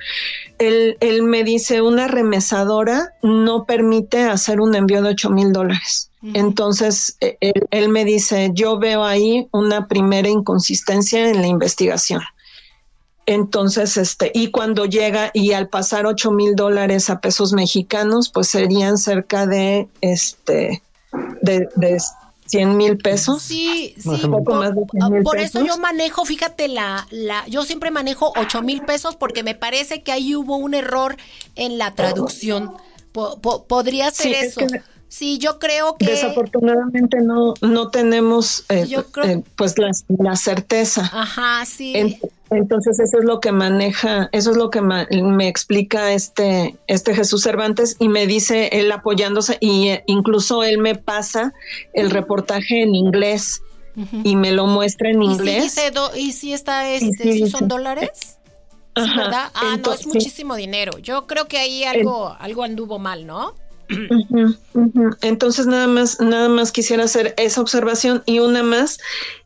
Él, 0.59 0.97
él 1.01 1.23
me 1.23 1.45
dice, 1.45 1.83
una 1.83 2.09
remesadora 2.09 3.13
no 3.23 3.65
permite 3.65 4.23
hacer 4.25 4.61
un 4.61 4.75
envío 4.75 5.03
de 5.03 5.11
8 5.11 5.31
mil 5.31 5.53
dólares. 5.53 6.11
Entonces, 6.35 7.17
e, 7.21 7.37
él, 7.41 7.67
él 7.71 7.89
me 7.89 8.05
dice, 8.05 8.51
yo 8.53 8.79
veo 8.79 9.05
ahí 9.05 9.49
una 9.53 9.87
primera 9.87 10.29
inconsistencia 10.29 11.29
en 11.29 11.41
la 11.41 11.47
investigación. 11.47 12.23
Entonces, 13.27 13.97
este, 13.97 14.31
y 14.33 14.53
cuando 14.53 14.87
llega 14.87 15.31
y 15.35 15.53
al 15.53 15.69
pasar 15.69 16.07
8 16.07 16.31
mil 16.31 16.55
dólares 16.55 17.11
a 17.11 17.21
pesos 17.21 17.53
mexicanos, 17.53 18.31
pues 18.31 18.49
serían 18.49 18.99
cerca 18.99 19.47
de, 19.47 19.89
este, 20.01 20.83
de, 21.43 21.69
de 21.75 21.99
100 22.47 22.77
mil 22.77 22.99
pesos. 22.99 23.43
Sí, 23.43 23.95
sí. 23.99 24.09
por, 25.25 25.39
eso 25.39 25.65
yo 25.65 25.79
manejo, 25.79 26.25
fíjate, 26.25 26.69
la, 26.69 27.07
la, 27.11 27.47
yo 27.47 27.65
siempre 27.65 27.91
manejo 27.91 28.33
8 28.37 28.63
mil 28.63 28.83
pesos 28.83 29.17
porque 29.17 29.43
me 29.43 29.55
parece 29.55 30.03
que 30.03 30.13
ahí 30.13 30.35
hubo 30.35 30.57
un 30.57 30.75
error 30.75 31.17
en 31.55 31.79
la 31.79 31.95
traducción. 31.95 32.75
podría 33.13 34.11
ser 34.11 34.35
eso. 34.35 34.61
Sí, 35.17 35.39
yo 35.39 35.59
creo 35.59 35.97
que... 35.97 36.05
Desafortunadamente 36.05 37.23
no, 37.23 37.55
no 37.63 37.89
tenemos 37.89 38.67
eh, 38.69 38.87
eh, 39.25 39.43
pues 39.57 39.75
la, 39.79 40.37
certeza. 40.37 41.11
Ajá, 41.11 41.65
sí. 41.65 42.19
entonces 42.51 43.01
eso 43.01 43.21
es 43.21 43.25
lo 43.25 43.41
que 43.41 43.51
maneja, 43.51 44.29
eso 44.33 44.51
es 44.51 44.59
lo 44.59 44.69
que 44.69 44.83
me 44.83 45.49
explica 45.49 46.13
este, 46.13 46.77
este 46.87 47.15
Jesús 47.15 47.43
Cervantes 47.43 47.97
y 47.99 48.09
me 48.09 48.27
dice 48.27 48.69
él 48.73 48.93
apoyándose 48.93 49.57
y 49.59 49.89
eh, 49.89 50.05
incluso 50.07 50.63
él 50.65 50.77
me 50.77 50.97
pasa 50.97 51.55
el 51.95 52.11
reportaje 52.11 52.83
en 52.83 52.95
inglés 52.95 53.63
y 54.23 54.37
me 54.37 54.53
lo 54.53 54.67
muestra 54.67 55.09
en 55.09 55.23
inglés. 55.23 55.79
¿Y 56.15 56.33
si, 56.33 56.53
está 56.53 56.91
este, 56.91 57.49
son 57.49 57.69
dólares? 57.69 58.37
¿Verdad? 58.95 59.51
Ah, 59.55 59.79
no, 59.83 59.95
es 59.95 60.07
muchísimo 60.07 60.57
dinero. 60.57 60.99
Yo 60.99 61.27
creo 61.27 61.49
que 61.49 61.57
ahí 61.57 61.85
algo, 61.85 62.37
algo 62.39 62.65
anduvo 62.65 62.99
mal, 62.99 63.27
¿no? 63.27 63.55
Entonces 65.23 65.67
nada 65.67 65.87
más, 65.87 66.21
nada 66.21 66.49
más 66.49 66.73
quisiera 66.73 67.05
hacer 67.05 67.35
esa 67.37 67.61
observación 67.61 68.23
y 68.27 68.39
una 68.41 68.63
más. 68.63 68.99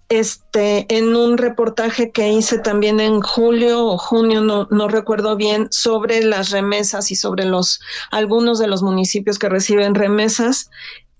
Este, 0.09 0.87
en 0.88 1.14
un 1.14 1.38
reportaje 1.38 2.11
que 2.11 2.33
hice 2.33 2.59
también 2.59 2.98
en 2.98 3.20
julio 3.20 3.87
o 3.87 3.96
junio, 3.96 4.40
no, 4.40 4.66
no 4.72 4.88
recuerdo 4.88 5.37
bien, 5.37 5.68
sobre 5.70 6.24
las 6.24 6.50
remesas 6.50 7.12
y 7.12 7.14
sobre 7.14 7.44
los 7.44 7.81
algunos 8.11 8.59
de 8.59 8.66
los 8.66 8.83
municipios 8.83 9.38
que 9.38 9.48
reciben 9.48 9.94
remesas. 9.94 10.68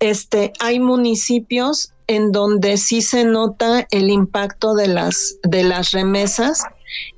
Este, 0.01 0.51
hay 0.59 0.81
municipios 0.81 1.93
en 2.11 2.33
donde 2.33 2.75
sí 2.75 3.01
se 3.01 3.23
nota 3.23 3.87
el 3.89 4.09
impacto 4.09 4.75
de 4.75 4.89
las, 4.89 5.37
de 5.43 5.63
las 5.63 5.91
remesas 5.91 6.61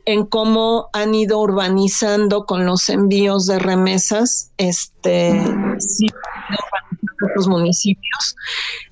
en 0.06 0.28
cómo 0.28 0.90
han 0.94 1.16
ido 1.16 1.40
urbanizando 1.40 2.46
con 2.46 2.68
los 2.68 2.90
envíos 2.90 3.48
de 3.48 3.58
remesas, 3.58 4.52
este, 4.58 5.42
sí, 5.80 6.06
los 7.36 7.48
municipios. 7.48 8.36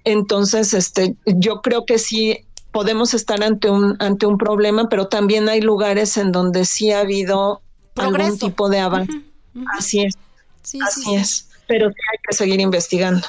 Entonces, 0.03 0.73
este, 0.73 1.15
yo 1.27 1.61
creo 1.61 1.85
que 1.85 1.99
sí 1.99 2.47
podemos 2.71 3.13
estar 3.13 3.43
ante 3.43 3.69
un 3.69 3.95
ante 3.99 4.25
un 4.25 4.39
problema, 4.39 4.89
pero 4.89 5.07
también 5.07 5.49
hay 5.49 5.61
lugares 5.61 6.17
en 6.17 6.31
donde 6.31 6.65
sí 6.65 6.89
ha 6.89 7.01
habido 7.01 7.61
algún 7.95 8.39
tipo 8.39 8.69
de 8.69 8.79
avance. 8.79 9.21
Así 9.77 10.01
es. 10.01 10.15
así 10.81 11.13
es. 11.13 11.47
Pero 11.67 11.89
sí 11.89 11.95
hay 12.11 12.17
que 12.27 12.35
seguir 12.35 12.59
investigando. 12.59 13.27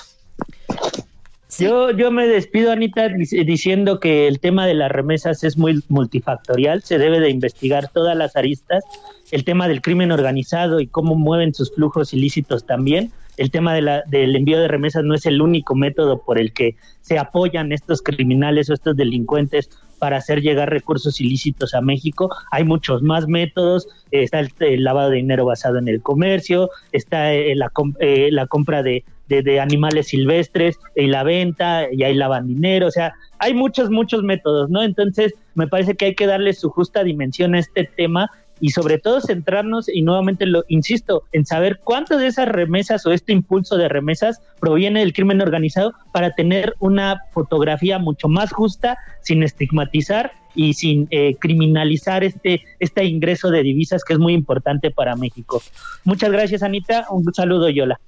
Yo, 1.58 1.90
yo 1.90 2.10
me 2.10 2.26
despido, 2.26 2.72
Anita, 2.72 3.08
diciendo 3.08 4.00
que 4.00 4.26
el 4.26 4.40
tema 4.40 4.66
de 4.66 4.74
las 4.74 4.90
remesas 4.90 5.44
es 5.44 5.58
muy 5.58 5.82
multifactorial, 5.88 6.82
se 6.82 6.98
debe 6.98 7.20
de 7.20 7.30
investigar 7.30 7.90
todas 7.92 8.16
las 8.16 8.36
aristas, 8.36 8.84
el 9.30 9.44
tema 9.44 9.68
del 9.68 9.82
crimen 9.82 10.12
organizado 10.12 10.80
y 10.80 10.86
cómo 10.86 11.14
mueven 11.14 11.54
sus 11.54 11.74
flujos 11.74 12.14
ilícitos 12.14 12.64
también. 12.64 13.12
El 13.36 13.50
tema 13.50 13.74
de 13.74 13.82
la, 13.82 14.02
del 14.06 14.36
envío 14.36 14.60
de 14.60 14.68
remesas 14.68 15.04
no 15.04 15.14
es 15.14 15.26
el 15.26 15.40
único 15.40 15.74
método 15.74 16.22
por 16.22 16.38
el 16.38 16.52
que 16.52 16.76
se 17.00 17.18
apoyan 17.18 17.72
estos 17.72 18.02
criminales 18.02 18.70
o 18.70 18.74
estos 18.74 18.96
delincuentes 18.96 19.70
para 20.02 20.16
hacer 20.16 20.42
llegar 20.42 20.68
recursos 20.68 21.20
ilícitos 21.20 21.74
a 21.74 21.80
México. 21.80 22.28
Hay 22.50 22.64
muchos 22.64 23.02
más 23.02 23.28
métodos, 23.28 23.86
está 24.10 24.40
el, 24.40 24.82
lavado 24.82 25.10
de 25.10 25.18
dinero 25.18 25.44
basado 25.44 25.78
en 25.78 25.86
el 25.86 26.02
comercio, 26.02 26.70
está 26.90 27.32
eh, 27.32 27.54
la, 27.54 27.70
eh, 28.00 28.30
la 28.32 28.48
compra 28.48 28.82
de, 28.82 29.04
de, 29.28 29.60
animales 29.60 30.08
silvestres 30.08 30.76
y 30.96 31.06
la 31.06 31.22
venta, 31.22 31.86
y 31.92 32.02
hay 32.02 32.14
lavan 32.14 32.48
dinero, 32.48 32.88
o 32.88 32.90
sea, 32.90 33.14
hay 33.38 33.54
muchos, 33.54 33.90
muchos 33.90 34.24
métodos, 34.24 34.68
¿no? 34.70 34.82
Entonces, 34.82 35.34
me 35.54 35.68
parece 35.68 35.94
que 35.94 36.06
hay 36.06 36.14
que 36.16 36.26
darle 36.26 36.52
su 36.52 36.68
justa 36.68 37.04
dimensión 37.04 37.54
a 37.54 37.60
este 37.60 37.84
tema 37.84 38.28
y 38.62 38.70
sobre 38.70 38.98
todo 38.98 39.20
centrarnos 39.20 39.88
y 39.88 40.02
nuevamente 40.02 40.46
lo 40.46 40.64
insisto 40.68 41.24
en 41.32 41.44
saber 41.44 41.80
cuántas 41.82 42.20
de 42.20 42.28
esas 42.28 42.46
remesas 42.46 43.04
o 43.04 43.10
este 43.10 43.32
impulso 43.32 43.76
de 43.76 43.88
remesas 43.88 44.40
proviene 44.60 45.00
del 45.00 45.12
crimen 45.12 45.40
organizado 45.40 45.92
para 46.12 46.36
tener 46.36 46.76
una 46.78 47.22
fotografía 47.32 47.98
mucho 47.98 48.28
más 48.28 48.52
justa 48.52 48.96
sin 49.20 49.42
estigmatizar 49.42 50.32
y 50.54 50.74
sin 50.74 51.08
eh, 51.10 51.34
criminalizar 51.40 52.22
este 52.22 52.62
este 52.78 53.04
ingreso 53.04 53.50
de 53.50 53.64
divisas 53.64 54.04
que 54.04 54.12
es 54.12 54.20
muy 54.20 54.32
importante 54.32 54.92
para 54.92 55.16
México. 55.16 55.60
Muchas 56.04 56.30
gracias 56.30 56.62
Anita, 56.62 57.06
un 57.10 57.34
saludo 57.34 57.68
Yola. 57.68 58.00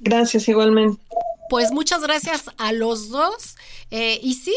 Gracias 0.00 0.48
igualmente. 0.48 1.00
Pues 1.48 1.70
muchas 1.70 2.02
gracias 2.02 2.50
a 2.58 2.72
los 2.72 3.10
dos. 3.10 3.56
Eh, 3.92 4.18
y 4.22 4.34
sí, 4.34 4.56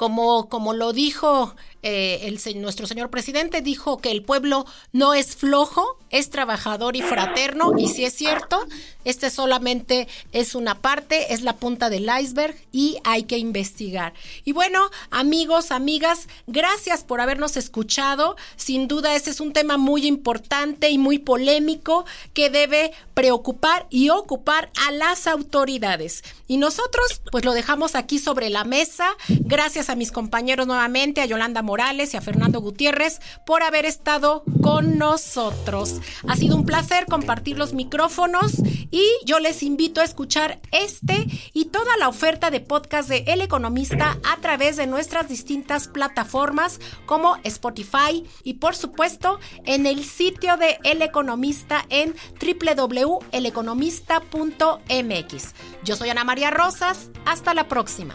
como, 0.00 0.48
como 0.48 0.72
lo 0.72 0.94
dijo 0.94 1.54
eh, 1.82 2.20
el, 2.22 2.60
nuestro 2.60 2.86
señor 2.86 3.10
presidente, 3.10 3.62
dijo 3.62 3.98
que 3.98 4.10
el 4.10 4.22
pueblo 4.22 4.66
no 4.92 5.14
es 5.14 5.36
flojo, 5.36 5.98
es 6.10 6.30
trabajador 6.30 6.96
y 6.96 7.02
fraterno, 7.02 7.72
y 7.78 7.88
si 7.88 8.04
es 8.04 8.14
cierto, 8.14 8.66
este 9.04 9.30
solamente 9.30 10.08
es 10.32 10.54
una 10.54 10.74
parte, 10.80 11.32
es 11.32 11.42
la 11.42 11.56
punta 11.56 11.88
del 11.88 12.10
iceberg 12.20 12.54
y 12.72 12.98
hay 13.04 13.22
que 13.22 13.38
investigar. 13.38 14.12
Y 14.44 14.52
bueno, 14.52 14.90
amigos, 15.10 15.70
amigas, 15.70 16.28
gracias 16.46 17.04
por 17.04 17.20
habernos 17.20 17.56
escuchado. 17.56 18.36
Sin 18.56 18.88
duda, 18.88 19.14
este 19.14 19.30
es 19.30 19.40
un 19.40 19.52
tema 19.52 19.78
muy 19.78 20.06
importante 20.06 20.90
y 20.90 20.98
muy 20.98 21.18
polémico 21.18 22.04
que 22.34 22.50
debe 22.50 22.92
preocupar 23.14 23.86
y 23.90 24.10
ocupar 24.10 24.70
a 24.86 24.90
las 24.90 25.26
autoridades. 25.26 26.22
Y 26.46 26.56
nosotros, 26.56 27.22
pues 27.30 27.44
lo 27.44 27.52
dejamos 27.52 27.94
aquí 27.94 28.18
sobre 28.18 28.50
la 28.50 28.64
mesa. 28.64 29.08
Gracias 29.28 29.88
a 29.88 29.94
mis 29.94 30.12
compañeros 30.12 30.66
nuevamente, 30.66 31.20
a 31.20 31.26
Yolanda 31.26 31.62
Morales 31.70 32.14
y 32.14 32.16
a 32.16 32.20
Fernando 32.20 32.60
Gutiérrez, 32.60 33.20
por 33.46 33.62
haber 33.62 33.84
estado 33.84 34.42
con 34.60 34.98
nosotros. 34.98 36.00
Ha 36.26 36.34
sido 36.34 36.56
un 36.56 36.66
placer 36.66 37.06
compartir 37.06 37.56
los 37.56 37.74
micrófonos 37.74 38.54
y 38.90 39.08
yo 39.24 39.38
les 39.38 39.62
invito 39.62 40.00
a 40.00 40.04
escuchar 40.04 40.58
este 40.72 41.28
y 41.52 41.66
toda 41.66 41.96
la 41.96 42.08
oferta 42.08 42.50
de 42.50 42.58
podcast 42.58 43.08
de 43.08 43.22
El 43.28 43.40
Economista 43.40 44.18
a 44.28 44.40
través 44.40 44.76
de 44.76 44.88
nuestras 44.88 45.28
distintas 45.28 45.86
plataformas 45.86 46.80
como 47.06 47.36
Spotify 47.44 48.24
y 48.42 48.54
por 48.54 48.74
supuesto 48.74 49.38
en 49.64 49.86
el 49.86 50.02
sitio 50.02 50.56
de 50.56 50.80
El 50.82 51.02
Economista 51.02 51.86
en 51.88 52.16
www 52.40 53.20
eleconomista.mx. 53.30 55.54
Yo 55.84 55.96
soy 55.96 56.10
Ana 56.10 56.24
María 56.24 56.50
Rosas, 56.50 57.10
hasta 57.24 57.54
la 57.54 57.68
próxima. 57.68 58.14